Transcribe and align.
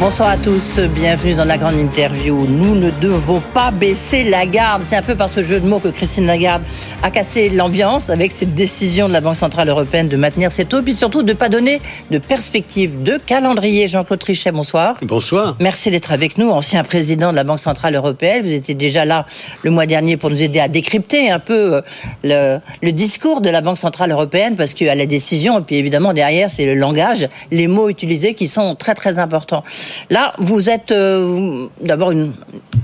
Bonsoir 0.00 0.28
à 0.28 0.36
tous, 0.36 0.80
bienvenue 0.80 1.36
dans 1.36 1.44
la 1.44 1.56
grande 1.56 1.78
interview. 1.78 2.48
Nous 2.48 2.74
ne 2.74 2.90
devons 2.90 3.40
pas 3.54 3.70
baisser 3.70 4.24
la 4.24 4.44
garde. 4.44 4.82
C'est 4.84 4.96
un 4.96 5.02
peu 5.02 5.14
par 5.14 5.28
ce 5.28 5.40
jeu 5.40 5.60
de 5.60 5.66
mots 5.66 5.78
que 5.78 5.88
Christine 5.88 6.26
Lagarde 6.26 6.64
a 7.04 7.12
cassé 7.12 7.48
l'ambiance 7.48 8.10
avec 8.10 8.32
cette 8.32 8.54
décision 8.54 9.06
de 9.06 9.12
la 9.12 9.20
Banque 9.20 9.36
Centrale 9.36 9.68
Européenne 9.68 10.08
de 10.08 10.16
maintenir 10.16 10.50
cette 10.50 10.70
taux, 10.70 10.82
puis 10.82 10.94
surtout 10.94 11.22
de 11.22 11.32
ne 11.32 11.36
pas 11.36 11.48
donner 11.48 11.80
de 12.10 12.18
perspective, 12.18 13.04
de 13.04 13.18
calendrier. 13.24 13.86
Jean-Claude 13.86 14.18
Trichet, 14.18 14.50
bonsoir. 14.50 14.98
Bonsoir. 15.00 15.56
Merci 15.60 15.92
d'être 15.92 16.10
avec 16.10 16.38
nous, 16.38 16.50
ancien 16.50 16.82
président 16.82 17.30
de 17.30 17.36
la 17.36 17.44
Banque 17.44 17.60
Centrale 17.60 17.94
Européenne. 17.94 18.42
Vous 18.42 18.52
étiez 18.52 18.74
déjà 18.74 19.04
là 19.04 19.26
le 19.62 19.70
mois 19.70 19.86
dernier 19.86 20.16
pour 20.16 20.28
nous 20.28 20.42
aider 20.42 20.58
à 20.58 20.66
décrypter 20.66 21.30
un 21.30 21.38
peu 21.38 21.82
euh, 22.24 22.58
le, 22.82 22.90
discours 22.90 23.40
de 23.40 23.48
la 23.48 23.60
Banque 23.60 23.78
Centrale 23.78 24.10
Européenne, 24.10 24.56
parce 24.56 24.74
qu'à 24.74 24.96
la 24.96 25.06
décision, 25.06 25.60
et 25.60 25.62
puis 25.62 25.76
évidemment 25.76 26.12
derrière, 26.12 26.50
c'est 26.50 26.66
le 26.66 26.74
langage, 26.74 27.28
les 27.52 27.68
mots 27.68 27.88
utilisés 27.88 28.34
qui 28.34 28.48
sont 28.48 28.74
très 28.74 28.94
très 28.94 29.20
importants. 29.20 29.62
Là, 30.10 30.32
vous 30.38 30.70
êtes 30.70 30.92
euh, 30.92 31.66
d'abord 31.80 32.10
une 32.10 32.32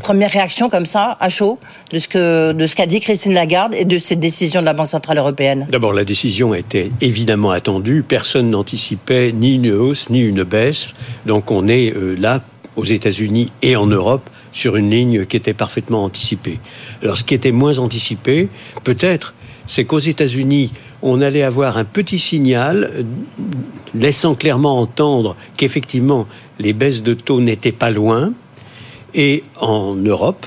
première 0.00 0.30
réaction 0.30 0.68
comme 0.68 0.86
ça, 0.86 1.16
à 1.20 1.28
chaud, 1.28 1.58
de 1.92 1.98
ce 1.98 2.74
qu'a 2.74 2.86
dit 2.86 3.00
Christine 3.00 3.34
Lagarde 3.34 3.74
et 3.74 3.84
de 3.84 3.98
cette 3.98 4.20
décision 4.20 4.60
de 4.60 4.66
la 4.66 4.72
Banque 4.72 4.88
centrale 4.88 5.18
européenne? 5.18 5.66
D'abord, 5.70 5.92
la 5.92 6.04
décision 6.04 6.54
était 6.54 6.90
évidemment 7.00 7.50
attendue. 7.50 8.04
Personne 8.06 8.50
n'anticipait 8.50 9.32
ni 9.32 9.56
une 9.56 9.72
hausse 9.72 10.10
ni 10.10 10.20
une 10.20 10.42
baisse. 10.42 10.94
Donc, 11.26 11.50
on 11.50 11.68
est 11.68 11.94
euh, 11.94 12.16
là 12.18 12.40
aux 12.76 12.84
États-Unis 12.84 13.52
et 13.62 13.76
en 13.76 13.86
Europe 13.86 14.28
sur 14.52 14.76
une 14.76 14.90
ligne 14.90 15.26
qui 15.26 15.36
était 15.36 15.54
parfaitement 15.54 16.04
anticipée. 16.04 16.58
Alors, 17.02 17.18
ce 17.18 17.24
qui 17.24 17.34
était 17.34 17.52
moins 17.52 17.78
anticipé, 17.78 18.48
peut-être, 18.84 19.34
c'est 19.66 19.84
qu'aux 19.84 19.98
États-Unis, 19.98 20.72
on 21.02 21.20
allait 21.20 21.42
avoir 21.42 21.76
un 21.76 21.84
petit 21.84 22.18
signal 22.18 23.04
laissant 23.94 24.34
clairement 24.34 24.78
entendre 24.78 25.36
qu'effectivement 25.56 26.26
les 26.58 26.72
baisses 26.72 27.02
de 27.02 27.14
taux 27.14 27.40
n'étaient 27.40 27.72
pas 27.72 27.90
loin. 27.90 28.32
Et 29.14 29.42
en 29.60 29.96
Europe, 29.96 30.46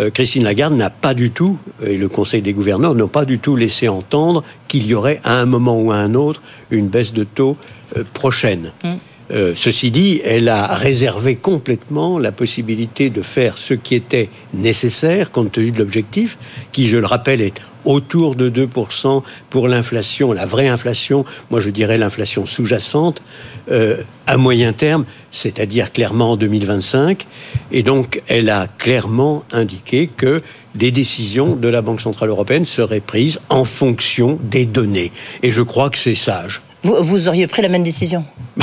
euh, 0.00 0.10
Christine 0.10 0.44
Lagarde 0.44 0.74
n'a 0.74 0.90
pas 0.90 1.14
du 1.14 1.30
tout, 1.30 1.58
et 1.84 1.96
le 1.96 2.08
Conseil 2.08 2.40
des 2.40 2.52
gouverneurs 2.52 2.94
n'ont 2.94 3.08
pas 3.08 3.24
du 3.24 3.38
tout 3.38 3.56
laissé 3.56 3.88
entendre 3.88 4.44
qu'il 4.66 4.86
y 4.86 4.94
aurait 4.94 5.20
à 5.24 5.40
un 5.40 5.46
moment 5.46 5.78
ou 5.80 5.92
à 5.92 5.96
un 5.96 6.14
autre 6.14 6.40
une 6.70 6.88
baisse 6.88 7.12
de 7.12 7.24
taux 7.24 7.56
euh, 7.96 8.04
prochaine. 8.14 8.72
Mmh. 8.82 8.88
Euh, 9.30 9.52
ceci 9.56 9.90
dit, 9.90 10.22
elle 10.24 10.48
a 10.48 10.74
réservé 10.74 11.36
complètement 11.36 12.18
la 12.18 12.32
possibilité 12.32 13.10
de 13.10 13.20
faire 13.20 13.58
ce 13.58 13.74
qui 13.74 13.94
était 13.94 14.30
nécessaire 14.54 15.30
compte 15.30 15.52
tenu 15.52 15.70
de 15.70 15.78
l'objectif, 15.78 16.38
qui, 16.72 16.88
je 16.88 16.96
le 16.96 17.06
rappelle, 17.06 17.42
est 17.42 17.60
autour 17.84 18.34
de 18.34 18.50
2% 18.50 19.22
pour 19.50 19.68
l'inflation, 19.68 20.32
la 20.32 20.46
vraie 20.46 20.68
inflation, 20.68 21.24
moi 21.50 21.60
je 21.60 21.70
dirais 21.70 21.98
l'inflation 21.98 22.46
sous-jacente, 22.46 23.22
euh, 23.70 23.96
à 24.26 24.36
moyen 24.36 24.72
terme, 24.72 25.04
c'est-à-dire 25.30 25.92
clairement 25.92 26.32
en 26.32 26.36
2025. 26.36 27.26
Et 27.72 27.82
donc, 27.82 28.22
elle 28.28 28.50
a 28.50 28.66
clairement 28.78 29.44
indiqué 29.52 30.08
que 30.08 30.42
les 30.78 30.90
décisions 30.90 31.56
de 31.56 31.68
la 31.68 31.82
Banque 31.82 32.00
Centrale 32.00 32.28
Européenne 32.28 32.64
seraient 32.64 33.00
prises 33.00 33.40
en 33.48 33.64
fonction 33.64 34.38
des 34.42 34.64
données. 34.64 35.12
Et 35.42 35.50
je 35.50 35.62
crois 35.62 35.90
que 35.90 35.98
c'est 35.98 36.14
sage. 36.14 36.62
Vous, 36.82 37.26
auriez 37.26 37.46
pris 37.46 37.62
la 37.62 37.68
même 37.68 37.82
décision? 37.82 38.24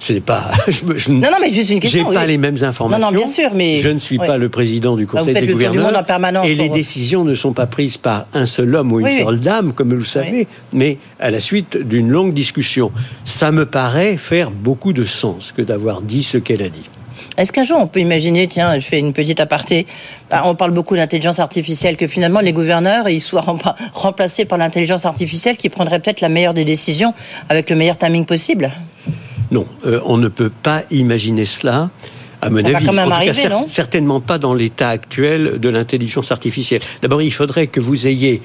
Ce 0.00 0.14
n'est 0.14 0.20
pas. 0.20 0.50
Je, 0.68 1.10
non, 1.10 1.20
non, 1.20 1.36
mais 1.40 1.52
juste 1.52 1.70
une 1.70 1.78
question. 1.78 2.08
J'ai 2.08 2.14
pas 2.14 2.26
les 2.26 2.38
mêmes 2.38 2.56
informations. 2.62 2.98
Non, 2.98 3.12
non, 3.12 3.16
bien 3.16 3.26
sûr, 3.26 3.50
mais. 3.54 3.80
Je 3.80 3.90
ne 3.90 3.98
suis 3.98 4.18
pas 4.18 4.38
le 4.38 4.48
président 4.48 4.96
du 4.96 5.06
Conseil 5.06 5.34
des 5.34 5.46
gouverneurs. 5.46 5.96
en 5.96 6.02
permanence 6.02 6.46
et 6.46 6.54
les 6.54 6.70
décisions 6.70 7.22
ne 7.22 7.34
sont 7.34 7.52
pas 7.52 7.66
prises 7.66 7.98
par 7.98 8.26
un 8.32 8.46
seul 8.46 8.74
homme 8.74 8.92
ou 8.92 9.00
une 9.00 9.24
seule 9.24 9.40
dame, 9.40 9.72
comme 9.72 9.90
vous 9.90 9.96
le 9.96 10.04
savez, 10.04 10.48
mais 10.72 10.98
à 11.20 11.30
la 11.30 11.38
suite 11.38 11.76
d'une 11.76 12.08
longue 12.08 12.32
discussion. 12.32 12.90
Ça 13.24 13.52
me 13.52 13.66
paraît 13.66 14.16
faire 14.16 14.50
beaucoup 14.50 14.92
de 14.92 15.04
sens 15.04 15.52
que 15.54 15.62
d'avoir 15.62 16.00
dit 16.00 16.22
ce 16.22 16.38
qu'elle 16.38 16.62
a 16.62 16.68
dit. 16.68 16.88
Est-ce 17.36 17.52
qu'un 17.52 17.64
jour 17.64 17.78
on 17.80 17.86
peut 17.86 18.00
imaginer, 18.00 18.48
tiens, 18.48 18.78
je 18.78 18.86
fais 18.86 18.98
une 18.98 19.12
petite 19.12 19.40
aparté, 19.40 19.86
bah, 20.30 20.42
on 20.46 20.54
parle 20.54 20.72
beaucoup 20.72 20.96
d'intelligence 20.96 21.38
artificielle, 21.38 21.96
que 21.96 22.06
finalement 22.06 22.40
les 22.40 22.52
gouverneurs 22.52 23.08
ils 23.08 23.20
soient 23.20 23.44
remplacés 23.94 24.44
par 24.44 24.58
l'intelligence 24.58 25.04
artificielle 25.06 25.56
qui 25.56 25.68
prendrait 25.68 26.00
peut-être 26.00 26.20
la 26.20 26.28
meilleure 26.28 26.54
des 26.54 26.64
décisions 26.64 27.14
avec 27.48 27.70
le 27.70 27.76
meilleur 27.76 27.98
timing 27.98 28.24
possible? 28.24 28.70
Non, 29.50 29.66
euh, 29.86 30.00
on 30.04 30.16
ne 30.16 30.28
peut 30.28 30.50
pas 30.50 30.84
imaginer 30.90 31.46
cela. 31.46 31.90
À 32.42 32.48
mon 32.48 32.64
avis, 32.64 32.88
en 32.88 33.68
certainement 33.68 34.20
pas 34.20 34.38
dans 34.38 34.54
l'état 34.54 34.88
actuel 34.88 35.58
de 35.60 35.68
l'intelligence 35.68 36.32
artificielle. 36.32 36.80
D'abord, 37.02 37.20
il 37.20 37.32
faudrait 37.32 37.66
que 37.66 37.80
vous 37.80 38.06
ayez 38.06 38.40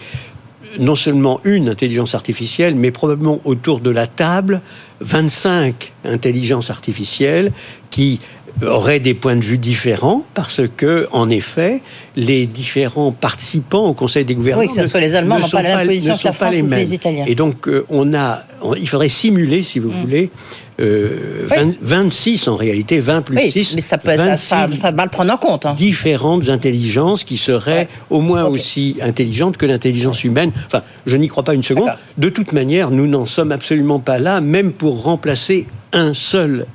non 0.79 0.95
seulement 0.95 1.39
une 1.45 1.69
intelligence 1.69 2.15
artificielle, 2.15 2.75
mais 2.75 2.91
probablement 2.91 3.39
autour 3.45 3.79
de 3.79 3.89
la 3.89 4.07
table 4.07 4.61
25 4.99 5.93
intelligences 6.03 6.69
artificielles 6.69 7.53
qui 7.89 8.19
auraient 8.63 8.99
des 8.99 9.13
points 9.13 9.35
de 9.35 9.43
vue 9.43 9.57
différents 9.57 10.23
parce 10.33 10.61
que, 10.77 11.07
en 11.11 11.29
effet, 11.29 11.81
les 12.15 12.45
différents 12.45 13.11
participants 13.11 13.85
au 13.85 13.93
Conseil 13.93 14.25
des 14.25 14.35
gouverneurs. 14.35 14.61
Oui, 14.61 14.67
que 14.67 14.81
ce 14.81 14.89
soit 14.89 14.99
les 14.99 15.15
Allemands 15.15 15.39
n'ont 15.39 15.49
pas 15.49 15.61
la 15.61 15.77
même 15.77 15.87
position 15.87 16.17
que 16.17 16.23
la 16.25 16.31
France 16.31 16.55
ou 16.55 16.67
les 16.69 16.93
Italiens. 16.93 17.25
Et 17.27 17.35
donc, 17.35 17.67
euh, 17.67 17.85
on 17.89 18.13
a, 18.13 18.43
il 18.77 18.87
faudrait 18.87 19.09
simuler, 19.09 19.63
si 19.63 19.79
vous 19.79 19.89
mm. 19.89 20.01
voulez, 20.01 20.29
26 20.77 22.47
euh, 22.47 22.51
en 22.51 22.55
réalité, 22.55 22.99
20 22.99 23.21
plus 23.21 23.37
oui, 23.37 23.51
6. 23.51 23.75
Mais 23.75 23.81
ça 23.81 23.97
peut 23.97 24.15
ça, 24.17 24.35
ça, 24.35 24.67
va 24.91 25.03
le 25.03 25.09
prendre 25.09 25.33
en 25.33 25.37
compte. 25.37 25.65
Hein. 25.65 25.73
Différentes 25.75 26.49
intelligences 26.49 27.23
qui 27.23 27.37
seraient 27.37 27.87
au 28.09 28.21
moins 28.21 28.45
aussi 28.45 28.97
intelligentes 29.01 29.57
que 29.57 29.65
l'intelligence 29.65 30.23
humaine. 30.23 30.51
Enfin, 30.65 30.81
je 31.05 31.17
n'y 31.17 31.27
crois 31.27 31.43
pas 31.43 31.53
une 31.53 31.63
seconde. 31.63 31.89
De 32.17 32.29
toute 32.29 32.51
manière, 32.51 32.91
nous 32.91 33.07
n'en 33.07 33.25
sommes 33.25 33.51
absolument 33.51 33.99
pas 33.99 34.17
là, 34.17 34.41
même 34.41 34.71
pour 34.73 35.03
remplacer 35.03 35.65
un 35.93 36.13
seul 36.13 36.65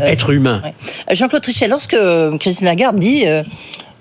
être 0.00 0.30
humain. 0.30 0.62
Jean-Claude 1.10 1.42
Trichet, 1.42 1.68
lorsque 1.68 1.96
Christine 2.40 2.66
Lagarde 2.66 2.98
dit 2.98 3.26
euh, 3.26 3.42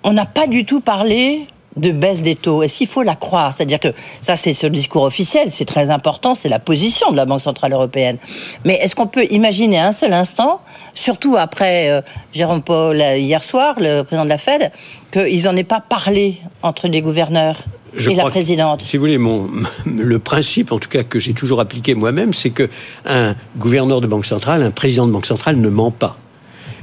on 0.04 0.14
n'a 0.14 0.26
pas 0.26 0.48
du 0.48 0.66
tout 0.66 0.82
parlé 0.82 1.48
de 1.76 1.92
baisse 1.92 2.22
des 2.22 2.36
taux. 2.36 2.62
Est-ce 2.62 2.80
qu'il 2.80 2.88
faut 2.88 3.04
la 3.04 3.16
croire? 3.16 3.54
C'est-à-dire 3.56 3.80
que 3.80 3.94
ça, 4.22 4.36
c'est 4.36 4.54
ce 4.54 4.68
discours 4.68 5.04
officiel, 5.04 5.52
c'est 5.52 5.66
très 5.66 5.90
important, 5.90 6.36
c'est 6.36 6.50
la 6.50 6.60
position 6.60 7.12
de 7.12 7.18
la 7.18 7.26
Banque 7.26 7.42
Centrale 7.42 7.74
Européenne. 7.74 8.18
Mais 8.64 8.76
est-ce 8.76 8.96
qu'on 8.96 9.08
peut 9.08 9.26
imaginer 9.32 9.80
un 9.80 9.92
seul 9.92 10.14
instant, 10.14 10.62
surtout 10.94 11.36
après 11.38 11.90
euh, 11.90 12.02
Jérôme 12.32 12.62
Paul 12.62 12.98
hier 12.98 13.44
soir, 13.44 13.76
le 13.80 14.04
président 14.04 14.26
de 14.26 14.30
la 14.30 14.38
Fed, 14.38 14.72
qu'ils 15.12 15.44
n'en 15.46 15.56
aient 15.56 15.64
pas 15.64 15.82
parlé 15.82 16.42
entre 16.62 16.88
les 16.88 17.02
gouverneurs? 17.02 17.64
Et 17.98 18.16
la 18.16 18.30
présidente. 18.30 18.82
si 18.82 18.98
vous 18.98 19.02
voulez, 19.02 19.18
mon, 19.18 19.50
le 19.86 20.20
principe, 20.20 20.72
en 20.72 20.80
tout 20.80 20.90
cas, 20.90 21.04
que 21.04 21.20
j'ai 21.20 21.34
toujours 21.34 21.60
appliqué 21.60 21.96
moi-même, 21.96 22.34
c'est 22.34 22.50
que 22.50 22.70
un 23.06 23.36
gouverneur 23.58 24.02
de 24.02 24.08
banque 24.08 24.26
centrale, 24.26 24.64
un 24.64 24.72
président 24.72 25.08
de 25.08 25.12
banque 25.12 25.26
centrale 25.26 25.58
ne 25.58 25.70
ment 25.70 25.92
pas. 25.92 26.18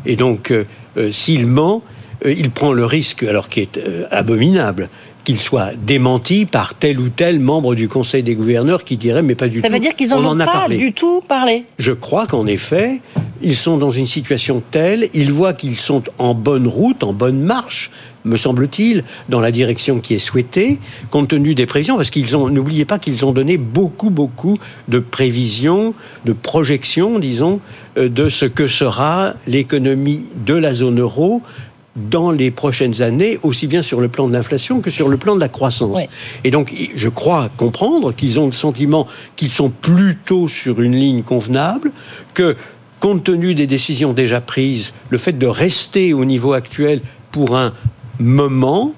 Et 0.07 0.17
donc, 0.17 0.51
euh, 0.51 0.65
euh, 0.97 1.13
s'il 1.13 1.47
ment, 1.47 1.83
euh, 2.25 2.33
il 2.33 2.51
prend 2.51 2.73
le 2.73 2.85
risque, 2.85 3.23
alors 3.23 3.49
qui 3.49 3.61
est 3.61 3.81
abominable, 4.11 4.89
qu'il 5.25 5.39
soit 5.39 5.73
démenti 5.77 6.47
par 6.47 6.75
tel 6.75 6.99
ou 6.99 7.11
tel 7.11 7.41
membre 7.41 7.75
du 7.75 7.89
Conseil 7.89 8.23
des 8.23 8.35
gouverneurs 8.35 8.85
qui 8.85 8.97
dirait 8.97 9.23
mais 9.23 9.35
pas 9.35 9.49
du 9.49 9.61
tout. 9.61 9.67
Ça 9.67 9.73
veut 9.73 9.79
dire 9.79 9.95
qu'ils 9.95 10.09
n'en 10.09 10.35
ont 10.35 10.39
pas 10.39 10.69
du 10.69 10.93
tout 10.93 11.23
parlé. 11.27 11.65
Je 11.79 11.93
crois 11.93 12.27
qu'en 12.27 12.47
effet, 12.47 13.01
ils 13.43 13.57
sont 13.57 13.77
dans 13.77 13.91
une 13.91 14.07
situation 14.07 14.63
telle, 14.71 15.09
ils 15.13 15.33
voient 15.33 15.53
qu'ils 15.53 15.77
sont 15.77 16.03
en 16.19 16.35
bonne 16.35 16.67
route, 16.67 17.05
en 17.05 17.13
bonne 17.13 17.41
marche, 17.41 17.91
me 18.25 18.37
semble-t-il, 18.37 19.05
dans 19.29 19.41
la 19.41 19.51
direction 19.51 20.01
qui 20.01 20.15
est 20.15 20.19
souhaitée, 20.19 20.79
compte 21.11 21.29
tenu 21.29 21.55
des 21.55 21.67
prévisions, 21.67 21.97
parce 21.97 22.11
qu'ils 22.11 22.37
ont, 22.37 22.49
n'oubliez 22.49 22.85
pas 22.85 22.99
qu'ils 22.99 23.25
ont 23.25 23.33
donné 23.33 23.57
beaucoup, 23.57 24.11
beaucoup 24.11 24.59
de 24.89 24.99
prévisions, 24.99 25.95
de 26.25 26.33
projections, 26.33 27.19
disons, 27.19 27.61
euh, 27.97 28.09
de 28.09 28.29
ce 28.29 28.47
que 28.47 28.69
sera 28.69 29.35
l'économie 29.47 30.27
de 30.47 30.55
la 30.55 30.73
zone 30.73 31.01
euro 31.01 31.43
dans 31.97 32.31
les 32.31 32.51
prochaines 32.51 33.03
années, 33.03 33.39
aussi 33.43 33.67
bien 33.67 33.83
sur 33.83 34.01
le 34.01 34.09
plan 34.09 34.29
de 34.29 34.33
l'inflation 34.33 34.81
que 34.81 34.91
sur 34.91 35.09
le 35.09 35.17
plan 35.17 35.35
de 35.35 35.41
la 35.41 35.49
croissance. 35.49 35.99
Et 36.45 36.51
donc, 36.51 36.73
je 36.95 37.09
crois 37.09 37.51
comprendre 37.57 38.13
qu'ils 38.15 38.39
ont 38.39 38.47
le 38.47 38.53
sentiment 38.53 39.07
qu'ils 39.37 39.51
sont 39.51 39.71
plutôt 39.71 40.47
sur 40.47 40.81
une 40.81 40.95
ligne 40.95 41.23
convenable, 41.23 41.91
que 42.33 42.57
compte 43.01 43.25
tenu 43.25 43.55
des 43.55 43.67
décisions 43.67 44.13
déjà 44.13 44.41
prises, 44.41 44.93
le 45.09 45.19
fait 45.19 45.33
de 45.33 45.47
rester 45.47 46.13
au 46.13 46.25
niveau 46.25 46.53
actuel 46.53 47.01
pour 47.33 47.57
un 47.57 47.73
moment 48.21 48.93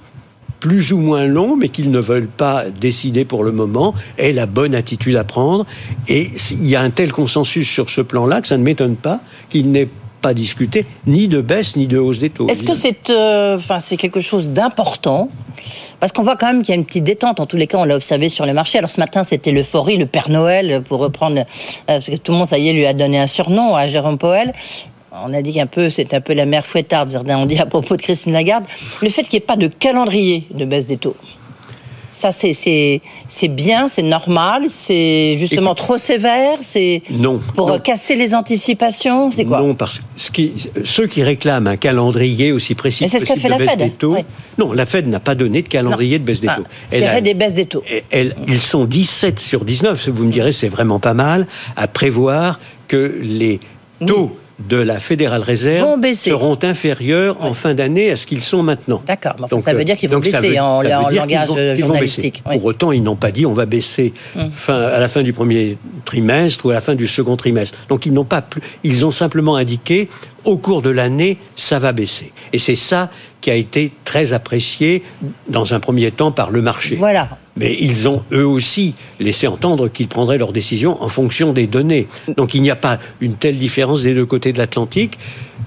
plus 0.62 0.92
ou 0.92 0.98
moins 0.98 1.26
long, 1.26 1.56
mais 1.56 1.68
qu'ils 1.70 1.90
ne 1.90 1.98
veulent 1.98 2.28
pas 2.28 2.66
décider 2.80 3.24
pour 3.24 3.42
le 3.42 3.50
moment, 3.50 3.94
est 4.16 4.32
la 4.32 4.46
bonne 4.46 4.76
attitude 4.76 5.16
à 5.16 5.24
prendre. 5.24 5.66
Et 6.06 6.28
il 6.52 6.68
y 6.68 6.76
a 6.76 6.80
un 6.80 6.90
tel 6.90 7.10
consensus 7.10 7.68
sur 7.68 7.90
ce 7.90 8.00
plan-là 8.00 8.40
que 8.40 8.46
ça 8.46 8.58
ne 8.58 8.62
m'étonne 8.62 8.94
pas 8.94 9.20
qu'il 9.50 9.72
n'ait 9.72 9.88
pas 10.20 10.34
discuté 10.34 10.86
ni 11.08 11.26
de 11.26 11.40
baisse 11.40 11.74
ni 11.74 11.88
de 11.88 11.98
hausse 11.98 12.20
des 12.20 12.30
taux. 12.30 12.46
Est-ce 12.48 12.62
que 12.62 12.74
c'est 12.74 13.10
euh, 13.10 13.56
enfin, 13.56 13.80
c'est 13.80 13.96
quelque 13.96 14.20
chose 14.20 14.50
d'important? 14.50 15.30
Parce 15.98 16.12
qu'on 16.12 16.22
voit 16.22 16.36
quand 16.36 16.46
même 16.46 16.62
qu'il 16.62 16.70
y 16.70 16.76
a 16.76 16.78
une 16.78 16.84
petite 16.84 17.04
détente. 17.04 17.40
En 17.40 17.46
tous 17.46 17.56
les 17.56 17.66
cas, 17.66 17.78
on 17.78 17.84
l'a 17.84 17.96
observé 17.96 18.28
sur 18.28 18.46
les 18.46 18.52
marchés. 18.52 18.78
Alors 18.78 18.90
ce 18.90 19.00
matin, 19.00 19.24
c'était 19.24 19.50
l'euphorie, 19.50 19.96
le 19.96 20.06
Père 20.06 20.30
Noël, 20.30 20.82
pour 20.88 21.00
reprendre. 21.00 21.40
Euh, 21.40 21.44
parce 21.86 22.06
que 22.06 22.16
tout 22.16 22.30
le 22.30 22.38
monde, 22.38 22.46
ça 22.46 22.58
y 22.58 22.68
est, 22.68 22.72
lui 22.72 22.86
a 22.86 22.92
donné 22.92 23.18
un 23.18 23.26
surnom 23.26 23.74
à 23.74 23.88
Jérôme 23.88 24.16
Powell 24.16 24.52
on 25.12 25.32
a 25.34 25.42
dit 25.42 25.52
qu'un 25.52 25.66
peu, 25.66 25.90
c'est 25.90 26.14
un 26.14 26.20
peu 26.20 26.32
la 26.34 26.46
mère 26.46 26.64
fouettarde, 26.66 27.10
on 27.28 27.46
dit 27.46 27.58
à 27.58 27.66
propos 27.66 27.96
de 27.96 28.02
Christine 28.02 28.32
Lagarde, 28.32 28.64
le 29.02 29.08
fait 29.10 29.22
qu'il 29.22 29.38
n'y 29.38 29.42
ait 29.42 29.46
pas 29.46 29.56
de 29.56 29.66
calendrier 29.68 30.44
de 30.52 30.64
baisse 30.64 30.86
des 30.86 30.96
taux. 30.96 31.16
Ça, 32.14 32.30
c'est 32.30 33.00
bien, 33.48 33.88
c'est 33.88 34.02
normal, 34.02 34.64
c'est 34.68 35.36
justement 35.38 35.74
trop 35.74 35.96
sévère, 35.98 36.58
c'est 36.60 37.02
non 37.10 37.40
pour 37.56 37.68
non. 37.68 37.78
casser 37.80 38.14
les 38.16 38.34
anticipations, 38.34 39.30
c'est 39.32 39.44
quoi? 39.44 39.60
Non, 39.60 39.74
parce 39.74 39.98
que 39.98 40.04
ce 40.16 40.30
qui, 40.30 40.52
ceux 40.84 41.06
qui 41.08 41.22
réclament 41.22 41.66
un 41.68 41.76
calendrier 41.76 42.52
aussi 42.52 42.74
précis 42.74 43.04
Mais 43.04 43.08
c'est 43.08 43.18
ce 43.18 43.24
qu'a 43.24 43.34
fait 43.34 43.48
la 43.48 43.58
Fed. 43.58 43.78
des 43.78 43.90
taux, 43.90 44.14
Oui. 44.14 44.20
non, 44.58 44.72
la 44.72 44.86
Fed 44.86 45.08
n'a 45.08 45.20
pas 45.20 45.34
donné 45.34 45.62
de 45.62 45.68
calendrier 45.68 46.18
de 46.18 46.24
baisse 46.24 46.40
des 46.42 46.48
Ah, 46.48 46.56
taux. 46.56 46.64
il 46.92 47.00
y 47.00 47.04
a- 47.04 47.20
des 47.20 47.34
baisses 47.34 47.54
des 47.54 47.66
taux. 47.66 47.82
elle- 48.10 48.36
ils 48.46 48.60
sont 48.60 48.84
17 48.84 49.40
sur 49.40 49.64
19, 49.64 50.08
vous 50.10 50.24
me 50.24 50.30
direz 50.32 50.52
c'est 50.52 50.68
vraiment 50.68 51.00
pas 51.00 51.14
mal, 51.14 51.46
à 51.76 51.88
prévoir 51.88 52.60
que 52.88 53.18
les 53.22 53.58
taux 54.06 54.36
de 54.68 54.76
la 54.76 54.98
Fédérale 54.98 55.42
Réserve 55.42 55.86
seront 56.14 56.58
inférieurs 56.62 57.36
en 57.44 57.52
fin 57.52 57.74
d'année 57.74 58.10
à 58.10 58.16
ce 58.16 58.26
qu'ils 58.26 58.42
sont 58.42 58.62
maintenant. 58.62 59.02
D'accord, 59.06 59.34
enfin, 59.40 59.58
ça 59.58 59.72
veut 59.72 59.80
euh, 59.80 59.84
dire 59.84 59.96
qu'ils 59.96 60.08
vont 60.10 60.20
baisser 60.20 60.48
veut- 60.54 60.60
en- 60.60 60.82
langage 60.82 61.48
vont- 61.48 61.54
vont 61.54 61.76
journalistique, 61.76 62.42
oui. 62.48 62.56
Pour 62.56 62.64
autant, 62.66 62.92
ils 62.92 63.02
n'ont 63.02 63.16
pas 63.16 63.30
dit 63.30 63.46
on 63.46 63.52
va 63.54 63.66
baisser 63.66 64.12
fin, 64.52 64.80
à 64.82 64.98
la 64.98 65.08
fin 65.08 65.22
du 65.22 65.32
premier 65.32 65.76
trimestre 66.04 66.66
ou 66.66 66.70
à 66.70 66.74
la 66.74 66.80
fin 66.80 66.94
du 66.94 67.06
second 67.08 67.36
trimestre. 67.36 67.76
Donc 67.88 68.06
ils 68.06 68.12
n'ont 68.12 68.24
pas 68.24 68.42
plus, 68.42 68.60
ils 68.84 69.04
ont 69.06 69.10
simplement 69.10 69.56
indiqué 69.56 70.08
au 70.44 70.56
cours 70.56 70.82
de 70.82 70.90
l'année 70.90 71.38
ça 71.56 71.78
va 71.78 71.92
baisser. 71.92 72.32
Et 72.52 72.58
c'est 72.58 72.76
ça 72.76 73.10
qui 73.40 73.50
a 73.50 73.54
été 73.54 73.92
très 74.04 74.32
apprécié 74.32 75.02
dans 75.48 75.74
un 75.74 75.80
premier 75.80 76.10
temps 76.10 76.32
par 76.32 76.50
le 76.50 76.62
marché. 76.62 76.94
Voilà. 76.96 77.28
Mais 77.56 77.76
ils 77.78 78.08
ont 78.08 78.22
eux 78.32 78.46
aussi 78.46 78.94
laissé 79.20 79.46
entendre 79.46 79.88
qu'ils 79.88 80.08
prendraient 80.08 80.38
leurs 80.38 80.52
décisions 80.52 81.02
en 81.02 81.08
fonction 81.08 81.52
des 81.52 81.66
données. 81.66 82.08
Donc 82.36 82.54
il 82.54 82.62
n'y 82.62 82.70
a 82.70 82.76
pas 82.76 82.98
une 83.20 83.34
telle 83.34 83.58
différence 83.58 84.02
des 84.02 84.14
deux 84.14 84.26
côtés 84.26 84.52
de 84.52 84.58
l'Atlantique. 84.58 85.18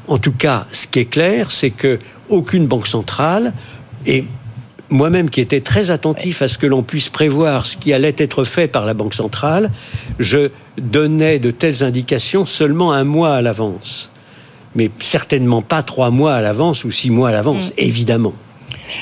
En 0.07 0.17
tout 0.17 0.31
cas, 0.31 0.65
ce 0.71 0.87
qui 0.87 0.99
est 0.99 1.05
clair, 1.05 1.51
c'est 1.51 1.69
que 1.69 1.99
aucune 2.29 2.65
banque 2.65 2.87
centrale 2.87 3.53
et 4.05 4.25
moi-même 4.89 5.29
qui 5.29 5.41
étais 5.41 5.61
très 5.61 5.89
attentif 5.89 6.41
à 6.41 6.47
ce 6.47 6.57
que 6.57 6.67
l'on 6.67 6.83
puisse 6.83 7.09
prévoir 7.09 7.65
ce 7.65 7.77
qui 7.77 7.93
allait 7.93 8.15
être 8.17 8.43
fait 8.43 8.67
par 8.67 8.85
la 8.85 8.93
banque 8.93 9.13
centrale, 9.13 9.71
je 10.19 10.49
donnais 10.77 11.39
de 11.39 11.51
telles 11.51 11.83
indications 11.83 12.45
seulement 12.45 12.93
un 12.93 13.03
mois 13.03 13.35
à 13.35 13.41
l'avance. 13.41 14.11
Mais 14.75 14.91
certainement 14.99 15.61
pas 15.61 15.83
trois 15.83 16.11
mois 16.11 16.33
à 16.35 16.41
l'avance 16.41 16.83
ou 16.83 16.91
six 16.91 17.09
mois 17.09 17.29
à 17.29 17.31
l'avance, 17.31 17.71
évidemment. 17.77 18.33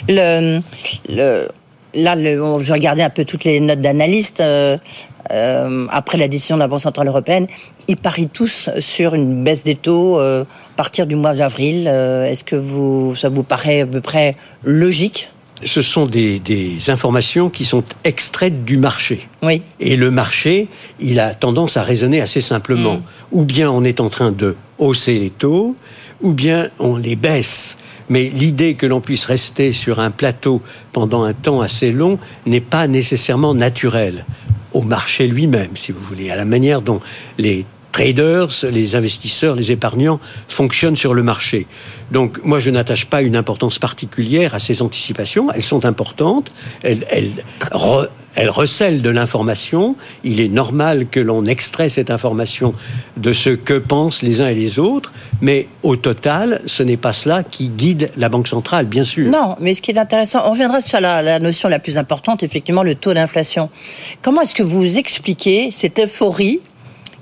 Le, 0.07 0.61
le, 1.09 1.47
là, 1.95 2.15
le- 2.15 2.41
je 2.61 2.73
regardais 2.73 3.03
un 3.03 3.09
peu 3.09 3.25
toutes 3.25 3.43
les 3.43 3.59
notes 3.59 3.81
d'analystes 3.81 4.41
euh, 4.41 4.77
euh, 5.31 5.85
après 5.89 6.17
la 6.17 6.27
décision 6.27 6.55
de 6.55 6.61
la 6.61 6.67
Banque 6.67 6.81
Centrale 6.81 7.07
Européenne. 7.07 7.47
Ils 7.87 7.97
parient 7.97 8.27
tous 8.27 8.69
sur 8.79 9.13
une 9.15 9.43
baisse 9.43 9.63
des 9.63 9.75
taux 9.75 10.19
euh, 10.19 10.43
à 10.43 10.75
partir 10.77 11.05
du 11.05 11.15
mois 11.15 11.33
d'avril. 11.33 11.87
Est-ce 11.87 12.43
que 12.43 12.55
vous, 12.55 13.15
ça 13.15 13.29
vous 13.29 13.43
paraît 13.43 13.81
à 13.81 13.85
peu 13.85 14.01
près 14.01 14.35
logique? 14.63 15.29
Ce 15.65 15.81
sont 15.81 16.05
des, 16.05 16.39
des 16.39 16.89
informations 16.89 17.49
qui 17.49 17.63
sont 17.63 17.83
extraites 18.03 18.65
du 18.65 18.75
marché. 18.75 19.27
Oui. 19.43 19.61
Et 19.79 19.95
le 19.95 20.11
marché, 20.11 20.67
il 20.99 21.21
a 21.21 21.33
tendance 21.33 21.77
à 21.77 21.83
raisonner 21.83 22.19
assez 22.19 22.41
simplement. 22.41 22.99
Ou 23.31 23.43
bien 23.45 23.71
on 23.71 23.85
est 23.85 24.01
en 24.01 24.09
train 24.09 24.33
de 24.33 24.57
hausser 24.77 25.17
les 25.19 25.29
taux, 25.29 25.77
ou 26.21 26.33
bien 26.33 26.69
on 26.79 26.97
les 26.97 27.15
baisse. 27.15 27.77
Mais 28.09 28.29
l'idée 28.29 28.75
que 28.75 28.85
l'on 28.85 29.01
puisse 29.01 29.25
rester 29.25 29.71
sur 29.71 29.99
un 29.99 30.11
plateau 30.11 30.61
pendant 30.91 31.23
un 31.23 31.33
temps 31.33 31.61
assez 31.61 31.91
long 31.91 32.19
n'est 32.45 32.61
pas 32.61 32.87
nécessairement 32.87 33.53
naturelle 33.53 34.25
au 34.73 34.81
marché 34.81 35.27
lui-même, 35.27 35.75
si 35.75 35.91
vous 35.91 36.03
voulez, 36.03 36.31
à 36.31 36.35
la 36.35 36.45
manière 36.45 36.81
dont 36.81 36.99
les 37.37 37.65
traders, 37.91 38.49
les 38.71 38.95
investisseurs, 38.95 39.55
les 39.55 39.71
épargnants 39.71 40.19
fonctionnent 40.47 40.97
sur 40.97 41.13
le 41.13 41.23
marché. 41.23 41.67
Donc 42.11 42.43
moi, 42.43 42.59
je 42.59 42.71
n'attache 42.71 43.05
pas 43.05 43.21
une 43.21 43.35
importance 43.35 43.79
particulière 43.79 44.55
à 44.55 44.59
ces 44.59 44.81
anticipations. 44.81 45.51
Elles 45.51 45.63
sont 45.63 45.85
importantes. 45.85 46.51
Elles, 46.81 47.31
elles 48.35 48.49
recèlent 48.49 49.01
de 49.01 49.09
l'information. 49.09 49.95
Il 50.23 50.39
est 50.41 50.47
normal 50.47 51.07
que 51.09 51.19
l'on 51.19 51.45
extrait 51.45 51.89
cette 51.89 52.09
information 52.09 52.73
de 53.17 53.31
ce 53.33 53.49
que 53.51 53.77
pensent 53.77 54.21
les 54.21 54.41
uns 54.41 54.47
et 54.47 54.55
les 54.55 54.79
autres. 54.79 55.13
Mais 55.41 55.67
au 55.83 55.95
total, 55.95 56.61
ce 56.65 56.81
n'est 56.83 56.97
pas 56.97 57.13
cela 57.13 57.43
qui 57.43 57.69
guide 57.69 58.09
la 58.17 58.29
Banque 58.29 58.47
centrale, 58.47 58.85
bien 58.85 59.03
sûr. 59.03 59.29
Non, 59.29 59.55
mais 59.59 59.73
ce 59.73 59.81
qui 59.81 59.91
est 59.91 59.97
intéressant, 59.97 60.43
on 60.47 60.51
reviendra 60.51 60.81
sur 60.81 60.99
la, 60.99 61.39
notion 61.39 61.69
la 61.69 61.79
plus 61.79 61.97
importante, 61.97 62.43
effectivement, 62.43 62.83
le 62.83 62.95
taux 62.95 63.13
d'inflation. 63.13 63.69
Comment 64.21 64.41
est-ce 64.41 64.55
que 64.55 64.63
vous 64.63 64.97
expliquez 64.97 65.69
cette 65.71 65.99
euphorie 65.99 66.59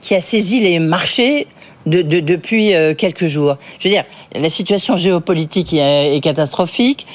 qui 0.01 0.15
a 0.15 0.21
saisi 0.21 0.59
les 0.59 0.79
marchés 0.79 1.47
de, 1.85 2.01
de- 2.01 2.19
depuis 2.21 2.73
euh, 2.73 2.93
quelques 2.95 3.25
jours? 3.27 3.57
Je 3.79 3.87
veux 3.89 3.93
dire, 3.93 4.03
la 4.35 4.49
situation 4.49 4.95
géopolitique 4.95 5.73
est 5.73 6.19
catastrophique. 6.23 7.05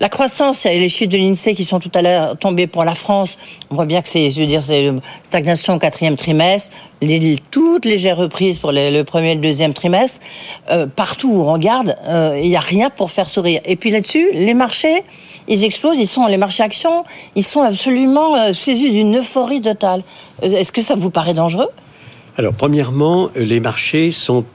La 0.00 0.08
croissance, 0.08 0.64
et 0.64 0.78
les 0.78 0.88
chiffres 0.88 1.10
de 1.10 1.18
l'INSEE 1.18 1.54
qui 1.54 1.66
sont 1.66 1.78
tout 1.78 1.90
à 1.94 2.00
l'heure 2.00 2.38
tombés 2.38 2.66
pour 2.66 2.84
la 2.84 2.94
France, 2.94 3.38
on 3.70 3.74
voit 3.74 3.84
bien 3.84 4.00
que 4.00 4.08
c'est, 4.08 4.30
je 4.30 4.40
veux 4.40 4.46
dire, 4.46 4.62
c'est 4.62 4.90
stagnation 5.22 5.74
au 5.74 5.78
quatrième 5.78 6.16
trimestre, 6.16 6.70
les, 7.02 7.18
les- 7.18 7.36
toute 7.50 7.84
légère 7.84 8.16
reprise 8.16 8.58
pour 8.58 8.72
le 8.72 9.02
premier 9.02 9.32
et 9.32 9.34
le 9.34 9.42
deuxième 9.42 9.74
trimestre. 9.74 10.20
Euh, 10.70 10.86
partout 10.86 11.30
où 11.30 11.42
on 11.42 11.52
regarde, 11.52 11.96
euh, 12.08 12.40
il 12.42 12.48
n'y 12.48 12.56
a 12.56 12.60
rien 12.60 12.88
pour 12.88 13.10
faire 13.10 13.28
sourire. 13.28 13.60
Et 13.66 13.76
puis 13.76 13.90
là-dessus, 13.90 14.28
les 14.32 14.54
marchés, 14.54 15.02
ils 15.48 15.64
explosent, 15.64 15.98
ils 15.98 16.06
sont 16.06 16.26
les 16.26 16.38
marchés 16.38 16.62
actions, 16.62 17.04
ils 17.36 17.44
sont 17.44 17.60
absolument 17.60 18.36
euh, 18.36 18.54
saisis 18.54 18.90
d'une 18.90 19.18
euphorie 19.18 19.60
totale. 19.60 20.02
Est-ce 20.40 20.72
que 20.72 20.80
ça 20.82 20.94
vous 20.94 21.10
paraît 21.10 21.34
dangereux? 21.34 21.68
Alors, 22.38 22.54
premièrement, 22.54 23.28
les 23.36 23.60
marchés 23.60 24.12
sont 24.12 24.46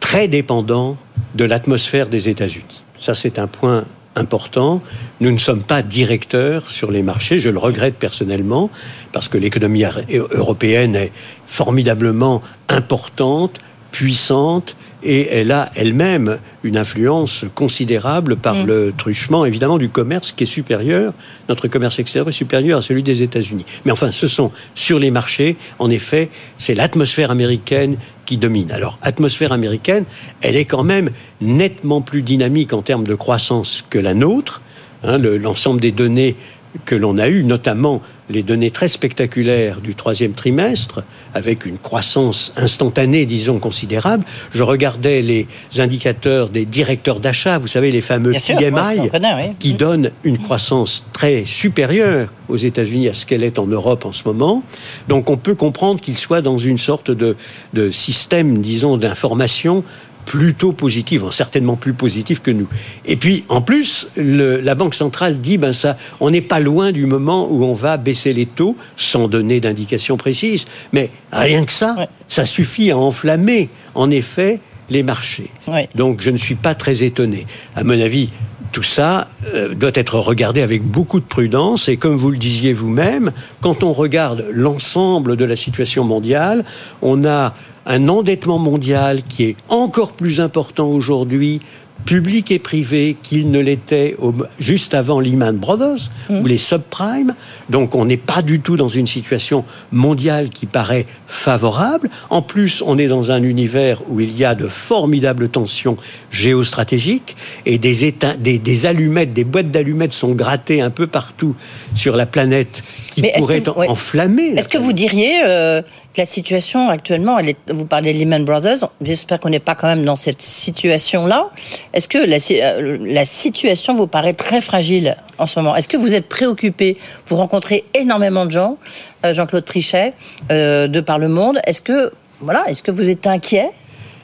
très 0.00 0.26
dépendants 0.26 0.96
de 1.36 1.44
l'atmosphère 1.44 2.08
des 2.08 2.28
États-Unis. 2.28 2.82
Ça, 2.98 3.14
c'est 3.14 3.38
un 3.38 3.46
point 3.46 3.84
important. 4.16 4.82
Nous 5.20 5.30
ne 5.30 5.38
sommes 5.38 5.62
pas 5.62 5.82
directeurs 5.82 6.70
sur 6.70 6.90
les 6.90 7.02
marchés. 7.02 7.38
Je 7.38 7.50
le 7.50 7.58
regrette 7.58 7.94
personnellement 7.94 8.70
parce 9.12 9.28
que 9.28 9.38
l'économie 9.38 9.84
européenne 10.30 10.96
est 10.96 11.12
formidablement 11.46 12.42
importante, 12.68 13.60
puissante 13.92 14.76
et 15.02 15.28
elle 15.30 15.52
a 15.52 15.70
elle-même 15.76 16.38
une 16.64 16.76
influence 16.76 17.44
considérable 17.54 18.36
par 18.36 18.56
Mm. 18.56 18.66
le 18.66 18.92
truchement, 18.96 19.44
évidemment, 19.44 19.78
du 19.78 19.88
commerce 19.88 20.32
qui 20.32 20.44
est 20.44 20.46
supérieur. 20.46 21.12
Notre 21.48 21.68
commerce 21.68 21.98
extérieur 21.98 22.28
est 22.28 22.32
supérieur 22.32 22.78
à 22.78 22.82
celui 22.82 23.02
des 23.02 23.22
États-Unis. 23.22 23.64
Mais 23.84 23.92
enfin, 23.92 24.10
ce 24.10 24.26
sont 24.26 24.50
sur 24.74 24.98
les 24.98 25.10
marchés, 25.10 25.56
en 25.78 25.90
effet, 25.90 26.28
c'est 26.58 26.74
l'atmosphère 26.74 27.30
américaine 27.30 27.96
qui 28.26 28.36
domine. 28.36 28.70
Alors, 28.72 28.98
atmosphère 29.02 29.52
américaine, 29.52 30.04
elle 30.42 30.56
est 30.56 30.64
quand 30.66 30.82
même 30.82 31.10
nettement 31.40 32.02
plus 32.02 32.22
dynamique 32.22 32.72
en 32.72 32.82
termes 32.82 33.06
de 33.06 33.14
croissance 33.14 33.84
que 33.88 33.98
la 33.98 34.12
nôtre. 34.14 34.60
Hein, 35.04 35.18
le- 35.18 35.38
L'ensemble 35.38 35.80
des 35.80 35.92
données 35.92 36.36
que 36.84 36.94
l'on 36.94 37.16
a 37.16 37.28
eues, 37.28 37.44
notamment 37.44 38.02
les 38.28 38.42
données 38.42 38.70
très 38.70 38.88
spectaculaires 38.88 39.80
du 39.80 39.94
troisième 39.94 40.32
trimestre, 40.32 41.02
avec 41.34 41.64
une 41.66 41.78
croissance 41.78 42.52
instantanée, 42.56 43.26
disons, 43.26 43.58
considérable. 43.58 44.24
Je 44.52 44.62
regardais 44.62 45.22
les 45.22 45.46
indicateurs 45.78 46.48
des 46.48 46.64
directeurs 46.64 47.20
d'achat, 47.20 47.58
vous 47.58 47.68
savez, 47.68 47.92
les 47.92 48.00
fameux 48.00 48.30
Bien 48.30 48.38
sûr, 48.40 48.56
PMI, 48.58 48.74
ouais, 48.74 49.00
on 49.00 49.08
connaît, 49.08 49.34
oui. 49.34 49.54
qui 49.58 49.74
Mm. 49.74 49.76
donnent 49.76 50.10
une 50.24 50.38
croissance 50.38 51.04
très 51.12 51.44
supérieure 51.44 52.28
aux 52.48 52.56
États-Unis 52.56 53.08
à 53.08 53.14
ce 53.14 53.26
qu'elle 53.26 53.42
est 53.42 53.58
en 53.58 53.66
Europe 53.66 54.04
en 54.04 54.12
ce 54.12 54.22
moment. 54.24 54.62
Donc 55.08 55.30
on 55.30 55.36
peut 55.36 55.54
comprendre 55.54 56.00
qu'il 56.00 56.16
soit 56.16 56.42
dans 56.42 56.58
une 56.58 56.78
sorte 56.78 57.10
de, 57.10 57.36
de 57.74 57.90
système, 57.90 58.58
disons, 58.62 58.96
d'information 58.96 59.84
plutôt 60.26 60.72
positive, 60.72 61.24
hein, 61.24 61.30
certainement 61.30 61.76
plus 61.76 61.94
positive 61.94 62.40
que 62.42 62.50
nous. 62.50 62.66
Et 63.06 63.16
puis, 63.16 63.44
en 63.48 63.62
plus, 63.62 64.08
le- 64.16 64.60
la 64.60 64.74
Banque 64.74 64.94
centrale 64.94 65.40
dit, 65.40 65.56
ben 65.56 65.72
ça, 65.72 65.96
on 66.20 66.28
n'est 66.30 66.42
pas 66.42 66.60
loin 66.60 66.92
du 66.92 67.06
moment 67.06 67.48
où 67.50 67.64
on 67.64 67.72
va 67.74 67.96
baisser 67.96 68.32
les 68.34 68.44
taux, 68.46 68.76
sans 68.96 69.28
donner 69.28 69.60
d'indication 69.60 70.16
précise, 70.18 70.66
mais 70.92 71.10
rien 71.32 71.64
que 71.64 71.72
ça, 71.72 71.94
Ouais. 71.96 72.08
ça 72.28 72.44
suffit 72.44 72.90
à 72.90 72.98
enflammer, 72.98 73.70
en 73.94 74.10
effet, 74.10 74.60
les 74.90 75.02
marchés. 75.02 75.50
Ouais. 75.66 75.88
Donc 75.94 76.20
je 76.20 76.30
ne 76.30 76.36
suis 76.38 76.54
pas 76.56 76.74
très 76.74 77.02
étonné. 77.02 77.46
À 77.74 77.82
mon 77.84 77.98
avis, 78.00 78.28
tout 78.72 78.82
ça 78.82 79.28
euh, 79.54 79.74
doit 79.74 79.90
être 79.94 80.18
regardé 80.18 80.60
avec 80.60 80.82
beaucoup 80.82 81.18
de 81.20 81.24
prudence 81.24 81.88
et 81.88 81.96
comme 81.96 82.16
vous 82.16 82.30
le 82.30 82.36
disiez 82.36 82.72
vous-même, 82.72 83.32
quand 83.60 83.82
on 83.82 83.92
regarde 83.92 84.44
l'ensemble 84.52 85.36
de 85.36 85.44
la 85.44 85.56
situation 85.56 86.04
mondiale, 86.04 86.64
on 87.02 87.24
a 87.24 87.54
un 87.86 88.08
endettement 88.08 88.58
mondial 88.58 89.22
qui 89.22 89.44
est 89.44 89.56
encore 89.68 90.12
plus 90.12 90.40
important 90.40 90.88
aujourd'hui 90.88 91.60
public 92.04 92.50
et 92.52 92.58
privé 92.60 93.16
qu'il 93.22 93.50
ne 93.50 93.58
l'était 93.58 94.16
juste 94.60 94.94
avant 94.94 95.18
Lehman 95.18 95.56
Brothers 95.56 96.10
ou 96.30 96.46
les 96.46 96.58
subprimes. 96.58 97.34
Donc 97.68 97.94
on 97.96 98.04
n'est 98.04 98.16
pas 98.16 98.42
du 98.42 98.60
tout 98.60 98.76
dans 98.76 98.88
une 98.88 99.06
situation 99.08 99.64
mondiale 99.90 100.50
qui 100.50 100.66
paraît 100.66 101.06
favorable. 101.26 102.08
En 102.30 102.42
plus, 102.42 102.82
on 102.86 102.96
est 102.98 103.08
dans 103.08 103.32
un 103.32 103.42
univers 103.42 104.02
où 104.08 104.20
il 104.20 104.36
y 104.36 104.44
a 104.44 104.54
de 104.54 104.68
formidables 104.68 105.48
tensions 105.48 105.96
géostratégiques 106.30 107.36
et 107.64 107.78
des, 107.78 108.12
des, 108.38 108.58
des 108.58 108.86
allumettes, 108.86 109.32
des 109.32 109.44
boîtes 109.44 109.70
d'allumettes 109.70 110.12
sont 110.12 110.32
grattées 110.32 110.80
un 110.80 110.90
peu 110.90 111.06
partout 111.06 111.56
sur 111.94 112.14
la 112.16 112.26
planète 112.26 112.82
qui 113.12 113.22
Mais 113.22 113.32
pourraient 113.36 113.62
que 113.62 113.70
vous- 113.70 113.82
enflammer. 113.82 114.52
la 114.54 114.60
Est-ce 114.60 114.68
que 114.68 114.78
vous 114.78 114.92
diriez 114.92 115.40
euh, 115.44 115.82
que 116.14 116.20
la 116.20 116.24
situation 116.24 116.88
actuellement, 116.88 117.38
elle 117.38 117.50
est, 117.50 117.56
vous 117.72 117.84
parlez 117.86 118.12
de 118.12 118.18
Lehman 118.18 118.44
Brothers, 118.44 118.90
j'espère 119.02 119.40
qu'on 119.40 119.50
n'est 119.50 119.58
pas 119.58 119.74
quand 119.74 119.86
même 119.88 120.04
dans 120.04 120.16
cette 120.16 120.42
situation-là. 120.42 121.50
Est-ce 121.96 122.08
que 122.08 122.18
la, 122.18 123.24
situation 123.24 123.96
vous 123.96 124.06
paraît 124.06 124.34
très 124.34 124.60
fragile 124.60 125.16
en 125.38 125.46
ce 125.46 125.58
moment? 125.58 125.74
Est-ce 125.74 125.88
que 125.88 125.96
vous 125.96 126.12
êtes 126.12 126.28
préoccupé? 126.28 126.98
Vous 127.26 127.36
rencontrez 127.36 127.84
énormément 127.94 128.44
de 128.44 128.50
gens, 128.50 128.76
Jean-Claude 129.24 129.64
Trichet, 129.64 130.12
de 130.50 131.00
par 131.00 131.18
le 131.18 131.28
monde. 131.28 131.58
Est-ce 131.66 131.80
que 131.80 132.12
voilà, 132.42 132.64
est-ce 132.68 132.82
que 132.82 132.90
vous 132.90 133.08
êtes 133.08 133.26
inquiet? 133.26 133.70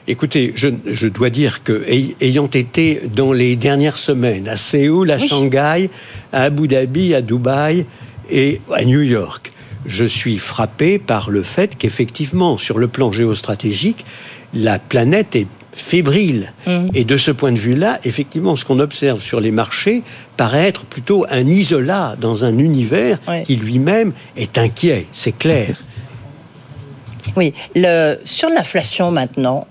Écoutez, 0.07 0.53
je, 0.55 1.07
dois 1.07 1.31
dire 1.31 1.63
que, 1.63 1.83
ayant 2.21 2.47
été 2.47 3.01
dans 3.15 3.33
les 3.33 3.55
dernières 3.55 3.97
semaines 3.97 4.47
à 4.47 4.55
Séoul, 4.55 5.09
à 5.09 5.17
Shanghai, 5.17 5.89
à 6.31 6.43
Abu 6.43 6.67
Dhabi, 6.67 7.15
à 7.15 7.21
Dubaï 7.21 7.87
et 8.29 8.61
à 8.71 8.83
New 8.85 9.01
York, 9.01 9.51
je 9.87 10.05
suis 10.05 10.37
frappé 10.37 10.99
par 10.99 11.31
le 11.31 11.41
fait 11.41 11.75
qu'effectivement, 11.75 12.59
sur 12.59 12.77
le 12.77 12.87
plan 12.87 13.11
géostratégique, 13.11 14.05
la 14.53 14.77
planète 14.77 15.35
est 15.35 15.47
fébrile. 15.75 16.53
Mm. 16.67 16.87
Et 16.93 17.03
de 17.03 17.17
ce 17.17 17.31
point 17.31 17.51
de 17.51 17.57
vue-là, 17.57 17.99
effectivement, 18.03 18.55
ce 18.55 18.65
qu'on 18.65 18.79
observe 18.79 19.21
sur 19.21 19.39
les 19.39 19.51
marchés 19.51 20.03
paraît 20.37 20.67
être 20.67 20.85
plutôt 20.85 21.25
un 21.29 21.45
isolat 21.47 22.15
dans 22.19 22.45
un 22.45 22.57
univers 22.57 23.19
qui 23.45 23.55
lui-même 23.55 24.13
est 24.37 24.57
inquiet, 24.57 25.05
c'est 25.11 25.37
clair. 25.37 25.77
Oui, 27.35 27.53
le, 27.75 28.17
sur 28.23 28.49
l'inflation 28.49 29.11
maintenant, 29.11 29.67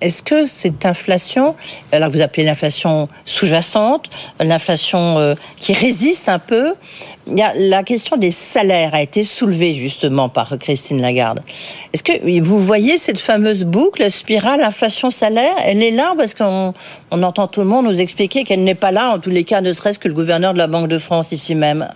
est-ce 0.00 0.22
que 0.22 0.46
cette 0.46 0.86
inflation, 0.86 1.56
alors 1.92 2.10
vous 2.10 2.20
appelez 2.20 2.44
l'inflation 2.44 3.08
sous-jacente, 3.24 4.08
l'inflation 4.40 5.18
euh, 5.18 5.34
qui 5.56 5.72
résiste 5.72 6.28
un 6.28 6.38
peu, 6.38 6.74
la 7.26 7.82
question 7.82 8.16
des 8.16 8.30
salaires 8.30 8.94
a 8.94 9.02
été 9.02 9.24
soulevée 9.24 9.74
justement 9.74 10.28
par 10.28 10.58
Christine 10.58 11.00
Lagarde. 11.00 11.40
Est-ce 11.92 12.02
que 12.02 12.40
vous 12.40 12.60
voyez 12.60 12.98
cette 12.98 13.18
fameuse 13.18 13.64
boucle, 13.64 14.10
spirale 14.10 14.62
inflation-salaire 14.62 15.54
Elle 15.64 15.82
est 15.82 15.90
là 15.90 16.14
parce 16.16 16.34
qu'on 16.34 16.74
on 17.10 17.22
entend 17.22 17.46
tout 17.46 17.60
le 17.60 17.66
monde 17.66 17.86
nous 17.86 18.00
expliquer 18.00 18.44
qu'elle 18.44 18.62
n'est 18.62 18.74
pas 18.74 18.92
là, 18.92 19.10
en 19.14 19.18
tous 19.18 19.30
les 19.30 19.44
cas, 19.44 19.60
ne 19.60 19.72
serait-ce 19.72 19.98
que 19.98 20.08
le 20.08 20.14
gouverneur 20.14 20.52
de 20.52 20.58
la 20.58 20.66
Banque 20.66 20.88
de 20.88 20.98
France 20.98 21.32
ici 21.32 21.54
même. 21.54 21.88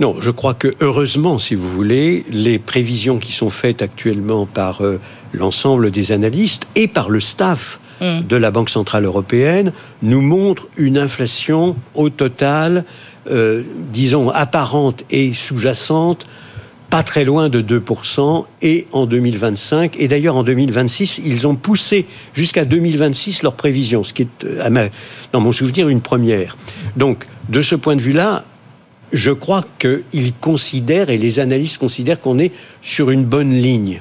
Non, 0.00 0.16
je 0.18 0.30
crois 0.30 0.54
que 0.54 0.74
heureusement, 0.80 1.36
si 1.36 1.54
vous 1.54 1.70
voulez, 1.70 2.24
les 2.30 2.58
prévisions 2.58 3.18
qui 3.18 3.32
sont 3.32 3.50
faites 3.50 3.82
actuellement 3.82 4.46
par 4.46 4.82
euh, 4.82 4.98
l'ensemble 5.32 5.90
des 5.90 6.12
analystes 6.12 6.66
et 6.74 6.88
par 6.88 7.10
le 7.10 7.20
staff 7.20 7.80
mm. 8.00 8.26
de 8.28 8.36
la 8.36 8.50
Banque 8.50 8.70
Centrale 8.70 9.04
Européenne 9.04 9.72
nous 10.02 10.20
montrent 10.20 10.68
une 10.76 10.98
inflation 10.98 11.76
au 11.94 12.10
total, 12.10 12.84
euh, 13.30 13.62
disons, 13.92 14.30
apparente 14.30 15.04
et 15.10 15.32
sous-jacente, 15.34 16.26
pas 16.90 17.04
très 17.04 17.24
loin 17.24 17.48
de 17.48 17.62
2%, 17.62 18.44
et 18.62 18.86
en 18.92 19.06
2025. 19.06 19.96
Et 19.98 20.08
d'ailleurs, 20.08 20.36
en 20.36 20.42
2026, 20.42 21.20
ils 21.24 21.46
ont 21.46 21.54
poussé 21.54 22.04
jusqu'à 22.34 22.64
2026 22.64 23.44
leurs 23.44 23.54
prévisions, 23.54 24.02
ce 24.02 24.12
qui 24.12 24.22
est, 24.22 24.44
euh, 24.44 24.88
dans 25.32 25.40
mon 25.40 25.52
souvenir, 25.52 25.88
une 25.88 26.00
première. 26.00 26.56
Donc, 26.96 27.26
de 27.48 27.62
ce 27.62 27.76
point 27.76 27.94
de 27.94 28.00
vue-là, 28.00 28.44
je 29.12 29.30
crois 29.30 29.64
qu'ils 29.78 30.34
considèrent, 30.40 31.10
et 31.10 31.18
les 31.18 31.38
analystes 31.38 31.78
considèrent 31.78 32.20
qu'on 32.20 32.38
est 32.38 32.52
sur 32.82 33.10
une 33.10 33.24
bonne 33.24 33.52
ligne, 33.52 34.00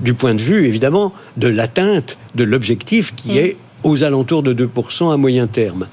du 0.00 0.14
point 0.14 0.34
de 0.34 0.40
vue, 0.40 0.66
évidemment, 0.66 1.12
de 1.36 1.48
l'atteinte 1.48 2.18
de 2.34 2.44
l'objectif 2.44 3.14
qui 3.14 3.32
mm. 3.32 3.38
est 3.38 3.56
aux 3.82 4.04
alentours 4.04 4.42
de 4.42 4.54
2% 4.54 5.12
à 5.12 5.16
moyen 5.16 5.46
terme. 5.46 5.86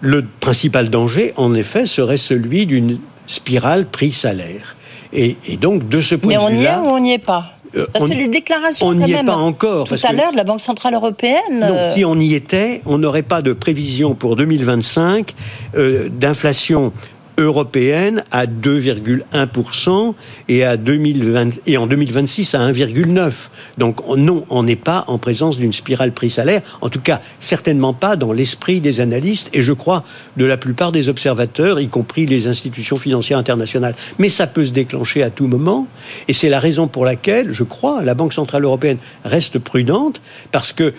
Le 0.00 0.24
principal 0.40 0.90
danger, 0.90 1.32
en 1.36 1.54
effet, 1.54 1.86
serait 1.86 2.16
celui 2.16 2.66
d'une 2.66 2.98
spirale 3.26 3.86
prix-salaire. 3.86 4.76
Et, 5.12 5.36
donc, 5.60 5.88
de 5.88 6.00
ce 6.00 6.14
point 6.14 6.34
de 6.34 6.38
vue-là... 6.38 6.50
Mais 6.50 6.58
on 6.58 6.60
y 6.60 6.86
est 6.86 6.90
ou 6.90 6.94
on 6.94 7.00
n'y 7.00 7.12
est 7.14 7.18
pas 7.18 7.58
euh, 7.76 7.86
parce 7.92 8.06
que 8.06 8.10
les 8.10 8.28
déclarations, 8.28 8.86
on 8.86 8.94
n'y 8.94 9.12
est 9.12 9.24
pas 9.24 9.36
encore. 9.36 9.88
Tout 9.88 9.94
à 10.02 10.12
l'heure, 10.12 10.32
de 10.32 10.36
la 10.36 10.44
Banque 10.44 10.60
centrale 10.60 10.94
européenne. 10.94 11.36
Non, 11.52 11.66
euh, 11.68 11.94
si 11.94 12.04
on 12.04 12.18
y 12.18 12.34
était, 12.34 12.82
on 12.86 12.98
n'aurait 12.98 13.22
pas 13.22 13.42
de 13.42 13.52
prévision 13.52 14.14
pour 14.14 14.36
2025 14.36 15.34
euh, 15.76 16.08
d'inflation 16.08 16.92
européenne 17.38 18.24
à 18.30 18.46
2,1% 18.46 20.14
et, 20.48 20.64
à 20.64 20.76
2020, 20.76 21.60
et 21.66 21.76
en 21.76 21.86
2026 21.86 22.54
à 22.54 22.70
1,9%. 22.70 23.32
Donc 23.78 24.00
non, 24.16 24.44
on 24.50 24.64
n'est 24.64 24.76
pas 24.76 25.04
en 25.06 25.18
présence 25.18 25.56
d'une 25.56 25.72
spirale 25.72 26.12
prix-salaire, 26.12 26.62
en 26.80 26.88
tout 26.88 27.00
cas 27.00 27.20
certainement 27.38 27.94
pas 27.94 28.16
dans 28.16 28.32
l'esprit 28.32 28.80
des 28.80 29.00
analystes 29.00 29.48
et 29.52 29.62
je 29.62 29.72
crois 29.72 30.04
de 30.36 30.44
la 30.44 30.56
plupart 30.56 30.92
des 30.92 31.08
observateurs, 31.08 31.80
y 31.80 31.88
compris 31.88 32.26
les 32.26 32.48
institutions 32.48 32.96
financières 32.96 33.38
internationales. 33.38 33.94
Mais 34.18 34.28
ça 34.28 34.46
peut 34.46 34.64
se 34.64 34.72
déclencher 34.72 35.22
à 35.22 35.30
tout 35.30 35.46
moment 35.46 35.86
et 36.26 36.32
c'est 36.32 36.48
la 36.48 36.60
raison 36.60 36.88
pour 36.88 37.04
laquelle, 37.04 37.52
je 37.52 37.64
crois, 37.64 38.02
la 38.02 38.14
Banque 38.14 38.32
Centrale 38.32 38.64
Européenne 38.64 38.98
reste 39.24 39.58
prudente 39.58 40.20
parce 40.50 40.72
que 40.72 40.92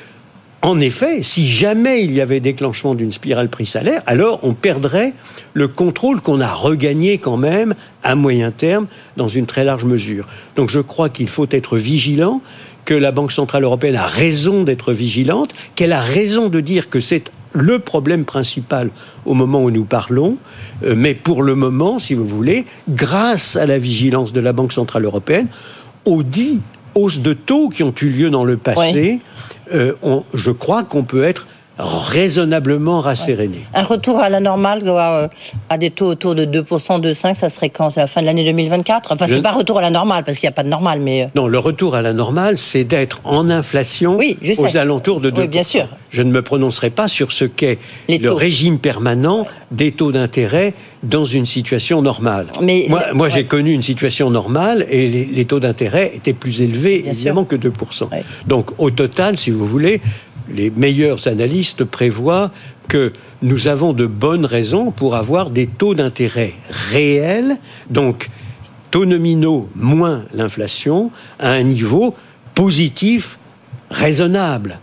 en 0.62 0.80
effet, 0.82 1.24
si 1.24 1.48
jamais 1.48 2.04
il 2.04 2.12
y 2.12 2.20
avait 2.20 2.42
déclenchement 2.42 2.94
d'une 2.94 3.14
spirale 3.14 3.48
prix-salaire, 3.48 4.02
alors 4.06 4.40
on 4.44 4.54
perdrait 4.54 5.14
le 5.54 5.70
contrôle 5.70 6.20
qu'on 6.20 6.42
a 6.42 6.54
regagné 6.54 7.18
quand 7.18 7.38
même 7.38 7.76
à 8.04 8.16
moyen 8.16 8.52
terme 8.52 8.88
dans 9.16 9.30
une 9.30 9.46
très 9.46 9.64
large 9.64 9.86
mesure. 9.86 10.28
Donc 10.58 10.70
je 10.70 10.82
crois 10.82 11.08
qu'il 11.08 11.30
faut 11.30 11.48
être 11.52 11.78
vigilant, 11.78 12.42
que 12.84 12.94
la 12.94 13.12
Banque 13.12 13.32
Centrale 13.32 13.64
Européenne 13.64 13.96
a 13.96 14.08
raison 14.08 14.64
d'être 14.64 14.94
vigilante, 14.94 15.54
qu'elle 15.76 15.94
a 15.94 16.02
raison 16.02 16.50
de 16.50 16.60
dire 16.60 16.90
que 16.90 17.00
c'est 17.00 17.32
le 17.54 17.80
problème 17.80 18.26
principal 18.26 18.90
au 19.26 19.36
moment 19.36 19.64
où 19.64 19.72
nous 19.72 19.86
parlons, 19.86 20.38
euh, 20.84 20.96
mais 20.98 21.14
pour 21.14 21.44
le 21.44 21.56
moment, 21.56 22.00
si 22.00 22.16
vous 22.16 22.28
voulez, 22.28 22.66
grâce 22.90 23.56
à 23.56 23.66
la 23.66 23.78
vigilance 23.78 24.34
de 24.34 24.40
la 24.40 24.54
Banque 24.54 24.74
Centrale 24.74 25.06
Européenne, 25.06 25.48
aux 26.06 26.24
dix 26.24 26.60
hausses 26.96 27.20
de 27.20 27.34
taux 27.34 27.70
qui 27.70 27.84
ont 27.84 27.94
eu 28.02 28.10
lieu 28.10 28.30
dans 28.30 28.44
le 28.44 28.58
passé, 28.58 29.20
euh, 29.74 29.94
je 30.34 30.52
crois 30.52 30.84
qu'on 30.84 31.04
peut 31.04 31.24
être 31.24 31.48
raisonnablement 31.80 33.00
rasséréné. 33.00 33.60
Un 33.74 33.84
retour 33.84 34.20
à 34.20 34.30
la 34.30 34.40
normale, 34.40 34.82
euh, 34.86 35.28
à 35.70 35.78
des 35.78 35.90
taux 35.90 36.08
autour 36.08 36.36
de 36.36 36.46
2%, 36.46 37.02
2,5%, 37.02 37.36
ça 37.36 37.50
serait 37.50 37.70
quand? 37.70 37.90
C'est 37.90 38.02
la 38.02 38.08
fin 38.08 38.22
de 38.22 38.26
l'année 38.26 38.44
2024 38.44 39.14
Enfin, 39.14 39.26
c'est 39.28 39.42
pas 39.42 39.52
retour 39.52 39.78
à 39.80 39.82
la 39.82 39.90
normale, 39.90 40.24
parce 40.24 40.38
qu'il 40.38 40.48
n'y 40.48 40.54
a 40.54 40.56
pas 40.56 40.64
de 40.64 40.70
normale, 40.70 41.00
mais... 41.00 41.24
Euh. 41.24 41.28
Non, 41.36 41.48
le 41.48 41.60
retour 41.60 41.96
à 41.96 42.02
la 42.02 42.14
normale, 42.14 42.58
c'est 42.58 42.84
d'être 42.84 43.22
en 43.24 43.50
inflation 43.50 44.18
aux 44.18 44.78
alentours 44.78 45.22
de 45.22 45.32
2%. 45.32 45.40
Oui, 45.40 45.48
bien 45.48 45.64
sûr. 45.64 45.88
Je 46.10 46.22
ne 46.22 46.32
me 46.32 46.42
prononcerai 46.42 46.90
pas 46.90 47.08
sur 47.08 47.32
ce 47.32 47.46
qu'est 47.46 47.78
le 48.10 48.32
régime 48.32 48.80
permanent 48.80 49.46
des 49.72 49.92
taux 49.92 50.12
d'intérêt 50.12 50.74
dans 51.04 51.26
une 51.26 51.46
situation 51.46 52.02
normale. 52.02 52.48
Mais 52.62 52.88
moi, 53.14 53.30
j'ai 53.30 53.46
connu 53.46 53.72
une 53.72 53.82
situation 53.82 54.30
normale 54.30 54.86
et 54.90 55.08
les, 55.08 55.46
taux 55.46 55.60
d'intérêt 55.60 56.12
étaient 56.14 56.34
plus 56.34 56.62
élevés, 56.62 57.04
évidemment, 57.08 57.46
que 57.46 57.56
2%. 57.56 58.10
Donc, 58.48 58.72
au 58.78 58.90
total, 58.90 59.38
si 59.38 59.52
vous 59.52 59.66
voulez, 59.66 60.02
les 60.54 60.70
meilleurs 60.70 61.28
analystes 61.28 61.84
prévoient 61.84 62.52
que 62.88 63.14
nous 63.42 63.68
avons 63.68 63.94
de 63.94 64.08
bonnes 64.08 64.46
raisons 64.46 64.92
pour 64.92 65.16
avoir 65.16 65.50
des 65.50 65.68
taux 65.68 65.94
d'intérêt 65.94 66.54
réels, 66.92 67.58
donc 67.90 68.30
taux 68.92 69.06
nominaux 69.06 69.70
moins 69.76 70.26
l'inflation, 70.34 71.12
à 71.40 71.52
un 71.52 71.64
niveau 71.64 72.16
positif 72.56 73.38
raisonnable. 73.92 74.80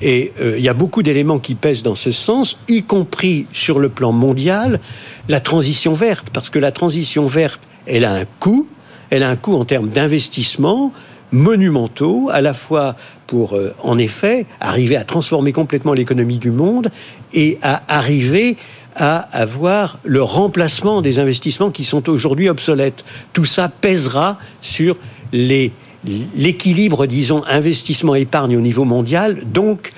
Et 0.00 0.32
euh, 0.40 0.58
il 0.58 0.64
y 0.64 0.68
a 0.68 0.74
beaucoup 0.74 1.02
d'éléments 1.02 1.38
qui 1.38 1.54
pèsent 1.54 1.82
dans 1.82 1.94
ce 1.94 2.10
sens, 2.10 2.58
y 2.68 2.82
compris 2.82 3.46
sur 3.52 3.78
le 3.78 3.88
plan 3.88 4.10
mondial, 4.10 4.80
la 5.28 5.38
transition 5.38 5.94
verte, 5.94 6.30
parce 6.32 6.50
que 6.50 6.58
la 6.58 6.72
transition 6.72 7.26
verte, 7.26 7.60
elle 7.86 8.04
a 8.04 8.14
un 8.14 8.24
coût, 8.40 8.66
elle 9.10 9.22
a 9.22 9.28
un 9.28 9.36
coût 9.36 9.54
en 9.54 9.64
termes 9.64 9.90
d'investissement, 9.90 10.92
monumentaux, 11.32 12.28
à 12.32 12.40
la 12.40 12.54
fois 12.54 12.94
pour, 13.26 13.54
euh, 13.54 13.74
en 13.82 13.98
effet, 13.98 14.46
arriver 14.60 14.96
à 14.96 15.04
transformer 15.04 15.52
complètement 15.52 15.94
l'économie 15.94 16.38
du 16.38 16.50
monde 16.50 16.90
et 17.32 17.58
à 17.62 17.82
arriver 17.88 18.56
à 18.94 19.16
avoir 19.16 19.98
le 20.04 20.22
remplacement 20.22 21.00
des 21.00 21.18
investissements 21.18 21.70
qui 21.70 21.84
sont 21.84 22.08
aujourd'hui 22.10 22.48
obsolètes. 22.48 23.04
Tout 23.32 23.46
ça 23.46 23.68
pèsera 23.68 24.38
sur 24.60 24.98
l'équilibre, 25.32 27.06
disons, 27.06 27.42
investissement-épargne 27.46 28.56
au 28.56 28.60
niveau 28.60 28.84
mondial, 28.84 29.38
donc 29.46 29.92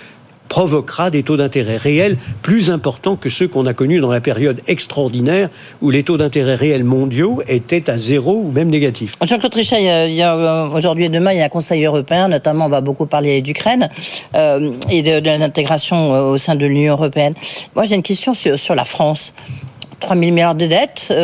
provoquera 0.48 1.10
des 1.10 1.22
taux 1.22 1.36
d'intérêt 1.36 1.76
réels 1.76 2.16
plus 2.42 2.70
importants 2.70 3.16
que 3.16 3.30
ceux 3.30 3.48
qu'on 3.48 3.66
a 3.66 3.74
connus 3.74 4.00
dans 4.00 4.10
la 4.10 4.20
période 4.20 4.60
extraordinaire 4.66 5.48
où 5.80 5.90
les 5.90 6.02
taux 6.02 6.16
d'intérêt 6.16 6.54
réels 6.54 6.84
mondiaux 6.84 7.42
étaient 7.48 7.90
à 7.90 7.98
zéro 7.98 8.42
ou 8.44 8.52
même 8.52 8.68
négatifs. 8.68 9.12
Jean-Claude 9.22 9.54
a, 9.72 9.76
euh, 9.76 10.68
aujourd'hui 10.68 11.04
et 11.04 11.08
demain, 11.08 11.32
il 11.32 11.38
y 11.38 11.40
a 11.40 11.44
un 11.44 11.48
Conseil 11.48 11.84
européen, 11.84 12.28
notamment 12.28 12.66
on 12.66 12.68
va 12.68 12.80
beaucoup 12.80 13.06
parler 13.06 13.42
d'Ukraine 13.42 13.88
euh, 14.34 14.72
et 14.90 15.02
de, 15.02 15.18
l'intégration 15.24 16.14
euh, 16.14 16.32
au 16.32 16.38
sein 16.38 16.54
de 16.54 16.66
l'Union 16.66 16.92
européenne. 16.92 17.34
Moi 17.74 17.84
j'ai 17.84 17.94
une 17.94 18.02
question 18.02 18.34
sur, 18.34 18.58
sur 18.58 18.74
la 18.74 18.84
France. 18.84 19.34
3 20.00 20.16
000 20.16 20.32
milliards 20.32 20.54
de 20.54 20.66
dettes, 20.66 21.14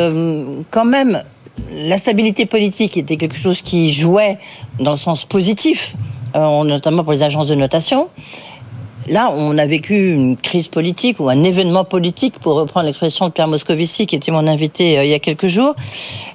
quand 0.70 0.86
même, 0.86 1.22
la 1.70 1.98
stabilité 1.98 2.46
politique 2.46 2.96
était 2.96 3.18
quelque 3.18 3.36
chose 3.36 3.60
qui 3.60 3.92
jouait 3.92 4.38
dans 4.78 4.92
le 4.92 4.96
sens 4.96 5.26
positif, 5.26 5.94
notamment 6.34 7.04
pour 7.04 7.12
les 7.12 7.22
agences 7.22 7.48
de 7.48 7.54
notation. 7.54 8.08
Là, 9.10 9.32
on 9.34 9.58
a 9.58 9.66
vécu 9.66 10.12
une 10.12 10.36
crise 10.36 10.68
politique 10.68 11.18
ou 11.18 11.28
un 11.28 11.42
événement 11.42 11.84
politique, 11.84 12.38
pour 12.38 12.54
reprendre 12.54 12.86
l'expression 12.86 13.26
de 13.26 13.32
Pierre 13.32 13.48
Moscovici, 13.48 14.06
qui 14.06 14.14
était 14.14 14.30
mon 14.30 14.46
invité 14.46 14.98
euh, 14.98 15.04
il 15.04 15.10
y 15.10 15.14
a 15.14 15.18
quelques 15.18 15.48
jours. 15.48 15.74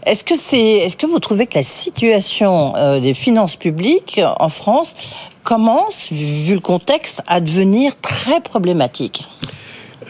Est-ce 0.05 0.25
que 0.25 1.05
vous 1.05 1.19
trouvez 1.19 1.47
que 1.47 1.57
la 1.57 1.63
situation 1.63 2.75
euh, 2.75 2.99
des 2.99 3.13
finances 3.13 3.55
publiques 3.55 4.19
en 4.39 4.49
France 4.49 4.95
commence, 5.43 6.11
vu 6.11 6.55
le 6.55 6.59
contexte, 6.59 7.21
à 7.27 7.39
devenir 7.39 7.93
très 8.01 8.41
problématique? 8.41 9.25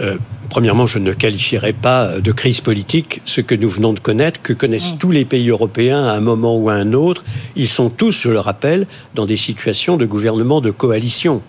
Euh, 0.01 0.17
premièrement, 0.49 0.87
je 0.87 0.99
ne 0.99 1.13
qualifierais 1.13 1.73
pas 1.73 2.19
de 2.19 2.31
crise 2.31 2.61
politique 2.61 3.21
ce 3.25 3.41
que 3.41 3.55
nous 3.55 3.69
venons 3.69 3.93
de 3.93 3.99
connaître, 3.99 4.41
que 4.41 4.53
connaissent 4.53 4.93
mm. 4.93 4.97
tous 4.97 5.11
les 5.11 5.25
pays 5.25 5.49
européens 5.49 6.05
à 6.05 6.11
un 6.11 6.21
moment 6.21 6.57
ou 6.57 6.69
à 6.69 6.73
un 6.73 6.93
autre. 6.93 7.23
Ils 7.55 7.67
sont 7.67 7.89
tous, 7.89 8.21
je 8.23 8.29
le 8.29 8.39
rappelle, 8.39 8.87
dans 9.13 9.25
des 9.25 9.37
situations 9.37 9.97
de 9.97 10.05
gouvernement 10.05 10.61
de 10.61 10.71
coalition. 10.71 11.41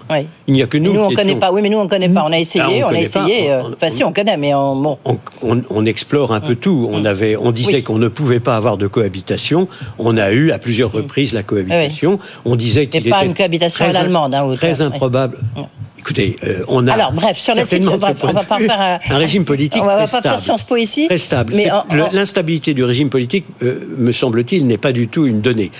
Il 0.46 0.54
n'y 0.54 0.62
a 0.62 0.66
que 0.66 0.78
nous. 0.78 0.92
Nous, 0.92 1.00
on 1.00 1.10
ne 1.10 1.16
connaît 1.16 1.36
pas. 1.36 1.52
Oui, 1.52 1.62
mais 1.62 1.68
nous, 1.68 1.78
on 1.78 1.84
ne 1.84 1.88
connaît 1.88 2.08
pas. 2.08 2.24
On 2.24 2.32
a 2.32 2.38
essayé, 2.38 2.82
ah, 2.82 2.88
on, 2.88 2.94
a 2.94 2.98
essayé. 2.98 3.50
Euh, 3.50 3.62
enfin, 3.74 3.88
si, 3.88 4.04
on 4.04 4.12
connaît, 4.12 4.36
mais 4.36 4.54
on, 4.54 4.98
on, 5.42 5.86
explore 5.86 6.32
un 6.32 6.40
peu 6.40 6.52
mm. 6.52 6.56
tout. 6.56 6.88
On, 6.90 7.00
mm. 7.00 7.06
avait, 7.06 7.36
on 7.36 7.52
disait 7.52 7.82
qu'on 7.82 7.98
ne 7.98 8.08
pouvait 8.08 8.40
pas 8.40 8.56
avoir 8.56 8.76
de 8.76 8.86
cohabitation. 8.86 9.68
On 9.98 10.16
a 10.16 10.32
eu 10.32 10.50
à 10.50 10.58
plusieurs 10.58 10.92
reprises 10.92 11.32
la 11.32 11.42
cohabitation. 11.42 12.18
On 12.44 12.56
disait 12.56 12.86
qu'il 12.86 13.00
était. 13.00 13.10
pas 13.10 13.24
une 13.24 13.34
cohabitation 13.34 13.86
à 13.86 13.92
l'allemande, 13.92 14.34
hein, 14.34 14.54
Très 14.56 14.80
improbable. 14.80 15.38
Écoutez, 16.06 16.36
euh, 16.44 16.62
on 16.68 16.86
a. 16.86 16.92
Alors, 16.92 17.12
bref, 17.12 17.36
sur 17.36 17.54
la 17.56 17.64
situation, 17.64 17.94
on 18.22 18.32
va 18.32 18.44
pas 18.44 18.58
faire 18.58 18.95
un, 19.08 19.18
régime 19.18 19.44
politique. 19.44 19.82
On 19.82 19.86
va 19.86 20.06
pas 20.06 20.22
faire 20.22 20.40
Sciences 20.40 20.64
Po 20.64 20.76
ici. 20.76 21.06
Très 21.06 21.18
stable. 21.18 21.54
Mais 21.54 21.68
l'instabilité 22.12 22.74
du 22.74 22.84
régime 22.84 23.10
politique, 23.10 23.46
euh, 23.62 23.86
me 23.96 24.12
semble-t-il, 24.12 24.66
n'est 24.66 24.78
pas 24.78 24.92
du 24.92 25.08
tout 25.08 25.26
une 25.26 25.40
donnée. 25.40 25.70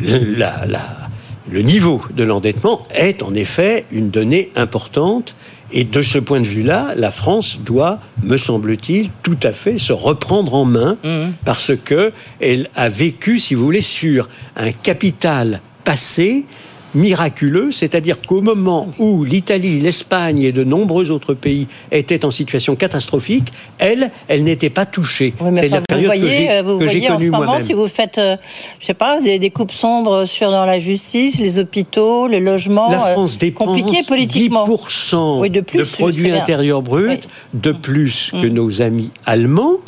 le 0.00 1.62
niveau 1.62 2.02
de 2.14 2.22
l'endettement 2.22 2.86
est 2.94 3.22
en 3.22 3.34
effet 3.34 3.84
une 3.90 4.10
donnée 4.10 4.50
importante. 4.56 5.34
Et 5.72 5.84
de 5.84 6.02
ce 6.02 6.18
point 6.18 6.40
de 6.40 6.46
vue-là, 6.46 6.94
la 6.96 7.12
France 7.12 7.60
doit, 7.60 8.00
me 8.24 8.38
semble-t-il, 8.38 9.10
tout 9.22 9.38
à 9.42 9.52
fait 9.52 9.78
se 9.78 9.92
reprendre 9.92 10.54
en 10.54 10.64
main 10.64 10.96
mmh. 11.04 11.30
parce 11.44 11.72
que 11.76 12.12
elle 12.40 12.68
a 12.74 12.88
vécu, 12.88 13.38
si 13.38 13.54
vous 13.54 13.64
voulez, 13.64 13.80
sur 13.80 14.28
un 14.56 14.72
capital 14.72 15.60
passé 15.84 16.44
miraculeux, 16.94 17.70
c'est-à-dire 17.72 18.16
qu'au 18.26 18.40
moment 18.40 18.88
où 18.98 19.24
l'Italie, 19.24 19.80
l'Espagne 19.80 20.40
et 20.42 20.52
de 20.52 20.64
nombreux 20.64 21.10
autres 21.10 21.34
pays 21.34 21.66
étaient 21.92 22.24
en 22.24 22.30
situation 22.30 22.76
catastrophique, 22.76 23.48
elle, 23.78 24.10
elle 24.28 24.44
n'était 24.44 24.70
pas 24.70 24.86
touchée. 24.86 25.34
la 25.40 25.80
vous 25.80 26.04
voyez, 26.04 26.48
que 26.48 26.62
vous 26.62 26.78
voyez 26.78 27.10
en 27.10 27.18
ce 27.18 27.26
moment, 27.26 27.60
si 27.60 27.72
vous 27.72 27.86
faites, 27.86 28.18
euh, 28.18 28.36
je 28.78 28.86
sais 28.86 28.94
pas, 28.94 29.20
des, 29.20 29.50
coupes 29.50 29.72
sombres 29.72 30.24
sur 30.26 30.50
dans 30.50 30.64
la 30.64 30.78
justice, 30.78 31.38
les 31.38 31.58
hôpitaux, 31.58 32.26
les 32.26 32.40
logements, 32.40 32.90
la 32.90 33.00
France 33.00 33.38
euh, 33.42 33.50
compliqué 33.50 34.02
politiquement. 34.06 34.66
10% 34.66 35.50
de, 35.50 35.60
plus, 35.60 35.78
de 35.78 35.84
produit 35.84 36.30
intérieur 36.30 36.82
brut, 36.82 37.28
de 37.54 37.72
plus 37.72 38.30
que 38.32 38.46
mm. 38.46 38.52
nos 38.52 38.82
amis 38.82 39.10
allemands 39.26 39.78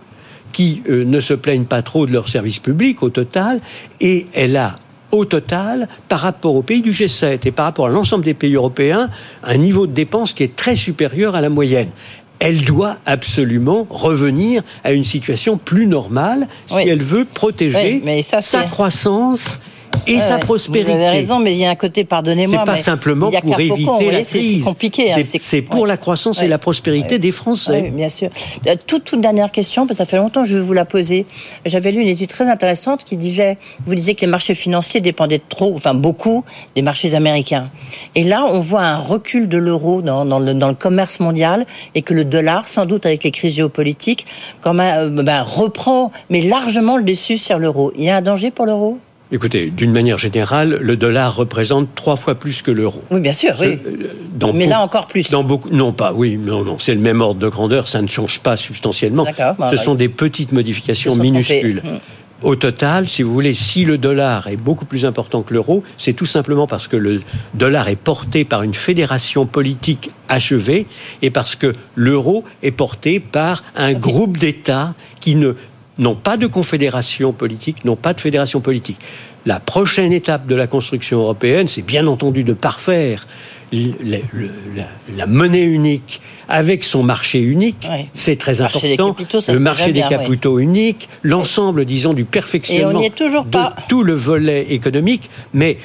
qui 0.53 0.83
euh, 0.89 1.05
ne 1.05 1.21
se 1.21 1.35
plaignent 1.35 1.65
pas 1.65 1.83
trop 1.83 2.07
de 2.07 2.13
leur 2.13 2.29
service 2.29 2.59
public 2.59 3.03
au 3.03 3.11
total, 3.11 3.61
et 4.01 4.27
elle 4.35 4.57
a 4.57 4.77
au 5.13 5.25
total, 5.25 5.89
par 6.09 6.21
rapport 6.21 6.55
aux 6.55 6.63
pays 6.63 6.83
du 6.83 6.91
G7 6.91 7.41
et 7.45 7.53
par 7.53 7.67
rapport 7.67 7.87
à 7.87 7.91
l'ensemble 7.91 8.25
des 8.25 8.35
pays 8.35 8.55
européens, 8.55 9.09
un 9.45 9.57
niveau 9.59 9.87
de 9.87 9.93
dépenses 9.93 10.33
qui 10.33 10.43
est 10.43 10.57
très 10.57 10.75
supérieur 10.75 11.35
à 11.35 11.41
la 11.41 11.51
moyenne. 11.51 11.91
Elle 12.39 12.65
doit 12.65 12.97
absolument 13.07 13.87
revenir 13.89 14.63
à 14.83 14.93
une 14.93 15.05
situation 15.05 15.59
plus 15.59 15.87
normale 15.87 16.49
si 16.67 16.89
elle 16.89 17.03
veut 17.03 17.25
protéger 17.25 18.03
sa 18.23 18.65
croissance 18.65 19.61
et 20.07 20.21
sa 20.21 20.39
prospérité. 20.39 20.91
Vous 20.91 20.97
avez 20.97 21.09
raison, 21.09 21.39
mais 21.39 21.53
il 21.53 21.59
y 21.59 21.65
a 21.65 21.71
un 21.71 21.75
côté, 21.75 22.05
pardonnez-moi. 22.05 22.61
C'est 22.61 22.73
pas 22.73 22.77
simplement 22.77 23.31
pour 23.31 23.61
éviter 23.61 24.11
la 24.11 24.23
crise. 24.23 24.59
C'est 24.59 24.65
compliqué. 24.65 25.13
Hein, 25.13 25.23
c'est 25.25 25.63
pour 25.63 25.87
la 25.87 25.97
croissance 25.97 26.41
et 26.41 26.49
la 26.49 26.59
prospérité 26.59 27.19
des 27.19 27.33
Français. 27.33 27.93
bien 27.95 28.09
sûr. 28.09 28.31
Euh, 28.67 28.75
toute, 28.87 29.05
toute 29.05 29.21
dernière 29.21 29.51
question, 29.51 29.87
parce 29.87 29.99
que 29.99 30.05
ça 30.05 30.07
fait 30.07 30.17
longtemps 30.17 30.43
que 30.43 30.49
je 30.49 30.57
vais 30.57 30.63
vous 30.63 30.73
la 30.73 30.85
poser. 30.85 31.27
J'avais 31.65 31.93
lu 31.93 32.01
une 32.01 32.09
étude 32.09 32.29
très 32.29 32.49
intéressante 32.49 33.05
qui 33.05 33.17
disait, 33.17 33.59
vous 33.87 33.95
disiez 33.95 34.15
que 34.15 34.23
les 34.23 34.27
marchés 34.27 34.55
financiers 34.55 35.01
dépendaient 35.01 35.43
trop, 35.49 35.73
enfin 35.75 35.95
beaucoup, 35.95 36.45
des 36.75 36.83
marchés 36.83 37.15
américains. 37.15 37.71
Et 38.15 38.25
là, 38.25 38.45
on 38.45 38.61
voit 38.61 38.83
un 38.83 38.99
recul 38.99 39.49
de 39.49 39.59
l'euro 39.59 40.03
dans, 40.03 40.25
dans, 40.25 40.39
le, 40.39 40.55
dans, 40.55 40.69
le, 40.69 40.75
commerce 40.75 41.21
mondial 41.21 41.67
et 41.95 42.03
que 42.03 42.15
le 42.15 42.25
dollar, 42.25 42.69
sans 42.69 42.87
doute 42.87 43.07
avec 43.07 43.25
les 43.25 43.31
crises 43.31 43.55
géopolitiques, 43.55 44.27
quand 44.61 44.75
même, 44.75 45.19
euh, 45.19 45.23
ben, 45.23 45.43
reprend, 45.43 46.13
mais 46.31 46.43
largement 46.43 46.97
le 46.97 47.03
dessus 47.03 47.39
sur 47.39 47.59
l'euro. 47.59 47.93
Il 47.97 48.05
y 48.05 48.11
a 48.11 48.17
un 48.17 48.23
danger 48.23 48.51
pour 48.51 48.67
l'euro? 48.67 48.99
Écoutez, 49.35 49.71
d'une 49.71 49.93
manière 49.93 50.19
générale, 50.19 50.79
le 50.79 50.95
dollar 50.95 51.35
représente 51.35 51.95
trois 51.95 52.17
fois 52.17 52.35
plus 52.35 52.61
que 52.61 52.71
l'euro. 52.71 53.03
Oui, 53.11 53.19
bien 53.19 53.33
sûr, 53.33 53.55
oui. 53.59 53.79
Euh, 53.87 54.53
Mais 54.53 54.67
là 54.67 54.81
encore 54.81 55.07
plus. 55.07 55.31
Dans 55.31 55.43
beaucoup, 55.43 55.71
non, 55.71 55.93
pas, 55.93 56.13
oui, 56.13 56.37
non, 56.37 56.63
non, 56.65 56.79
c'est 56.79 56.95
le 56.95 57.01
même 57.01 57.23
ordre 57.23 57.41
de 57.41 57.49
grandeur, 57.49 57.89
ça 57.89 58.03
ne 58.03 58.09
change 58.09 58.41
pas 58.41 58.59
substantiellement. 58.59 59.27
Bah, 59.59 59.71
Ce 59.71 59.79
sont 59.79 59.95
des 59.95 60.11
petites 60.11 60.53
modifications 60.53 61.17
minuscules. 61.17 61.81
Hum. 61.83 61.99
Au 62.43 62.57
total, 62.57 63.09
si 63.09 63.23
vous 63.23 63.33
voulez, 63.33 63.55
si 63.55 63.85
le 63.85 63.99
dollar 63.99 64.49
est 64.49 64.57
beaucoup 64.57 64.85
plus 64.85 65.05
important 65.05 65.43
que 65.43 65.55
l'euro, 65.55 65.85
c'est 65.97 66.13
tout 66.13 66.27
simplement 66.27 66.67
parce 66.67 66.89
que 66.89 66.97
le 66.97 67.23
dollar 67.55 67.89
est 67.89 67.97
porté 67.97 68.45
par 68.45 68.65
une 68.65 68.75
fédération 68.75 69.47
politique 69.47 70.11
achevée 70.29 70.87
et 71.23 71.31
parce 71.31 71.55
que 71.55 71.73
l'euro 71.95 72.43
est 72.65 72.73
porté 72.73 73.21
par 73.21 73.63
un 73.77 73.93
groupe 73.93 74.39
d'États 74.39 74.95
qui 75.21 75.37
ne 75.37 75.53
n'ont 75.99 76.15
pas 76.15 76.37
de 76.37 76.47
confédération 76.47 77.33
politique, 77.33 77.85
n'ont 77.85 77.97
pas 77.97 78.15
de 78.15 78.21
fédération 78.21 78.61
politique. 78.61 78.99
La 79.45 79.61
prochaine 79.61 80.13
étape 80.13 80.47
de 80.47 80.55
la 80.55 80.67
construction 80.67 81.19
européenne, 81.19 81.69
c'est 81.69 81.83
bien 81.83 82.07
entendu 82.07 82.45
de 82.45 82.53
parfaire 82.53 83.27
la, 83.73 85.27
monnaie 85.27 85.65
unique 85.65 86.21
avec 86.49 86.85
son 86.85 87.03
marché 87.03 87.41
unique, 87.41 87.89
c'est 88.13 88.37
très 88.37 88.61
important. 88.61 89.17
le 89.49 89.59
marché 89.59 89.93
des 89.93 90.03
capitaux 90.03 90.59
unique, 90.59 91.09
l'ensemble, 91.23 91.85
disons, 91.85 92.13
du 92.13 92.25
perfectionnement 92.25 93.01
de 93.01 93.87
tout 93.89 94.03
le 94.03 94.13
volet 94.13 94.73
économique, 94.73 95.31
mais 95.55 95.79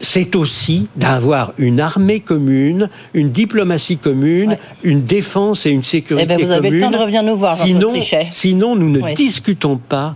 c'est 0.00 0.36
aussi 0.36 0.88
d'avoir 0.96 1.52
une 1.58 1.80
armée 1.80 2.20
commune, 2.20 2.88
une 3.14 3.30
diplomatie 3.30 3.96
commune, 3.96 4.56
une 4.82 5.02
défense 5.02 5.66
et 5.66 5.70
une 5.70 5.82
sécurité 5.82 6.26
eh 6.30 6.36
ben, 6.36 6.44
vous 6.44 6.50
avez 6.50 6.70
le 6.70 6.80
temps 6.80 6.90
de 6.90 6.96
revenir 6.96 7.22
nous 7.22 7.36
voir, 7.36 7.56
sinon, 7.56 7.92
sinon, 8.30 8.76
nous 8.76 8.90
ne 8.90 9.14
discutons 9.14 9.76
pas 9.76 10.14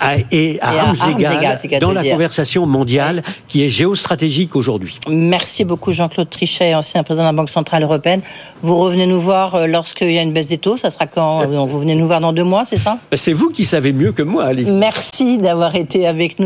à, 0.00 0.16
et 0.30 0.58
à, 0.60 0.80
armes, 0.80 0.96
égales, 1.18 1.58
dans 1.80 1.92
la 1.92 2.02
conversation 2.02 2.66
mondiale 2.66 3.22
qui 3.48 3.64
est 3.64 3.68
géostratégique 3.68 4.56
aujourd'hui. 4.56 4.98
Merci 5.08 5.64
beaucoup 5.64 5.92
Jean-Claude 5.92 6.28
Trichet, 6.28 6.74
ancien 6.74 7.02
président 7.02 7.24
de 7.24 7.28
la 7.28 7.32
Banque 7.32 7.50
Centrale 7.50 7.82
Européenne. 7.82 8.20
Vous 8.62 8.76
revenez 8.76 9.06
nous 9.06 9.20
voir 9.20 9.54
euh, 9.54 9.66
lorsqu'il 9.66 10.12
y 10.12 10.18
a 10.18 10.22
une 10.22 10.32
baisse 10.32 10.48
des 10.48 10.58
taux, 10.58 10.76
ça 10.76 10.90
sera 10.90 11.06
quand 11.06 11.46
Vous 11.46 11.78
venez 11.78 11.94
nous 11.94 12.06
voir 12.06 12.20
dans 12.20 12.32
deux 12.32 12.44
mois, 12.44 12.64
c'est 12.64 12.76
ça? 12.76 12.98
C'est 13.14 13.32
vous 13.32 13.50
qui 13.50 13.64
savez 13.64 13.92
mieux 13.92 14.12
que 14.12 14.22
moi, 14.22 14.52
Merci 14.52 15.38
d'avoir 15.38 15.74
été 15.76 16.06
avec 16.06 16.38
nous. 16.38 16.42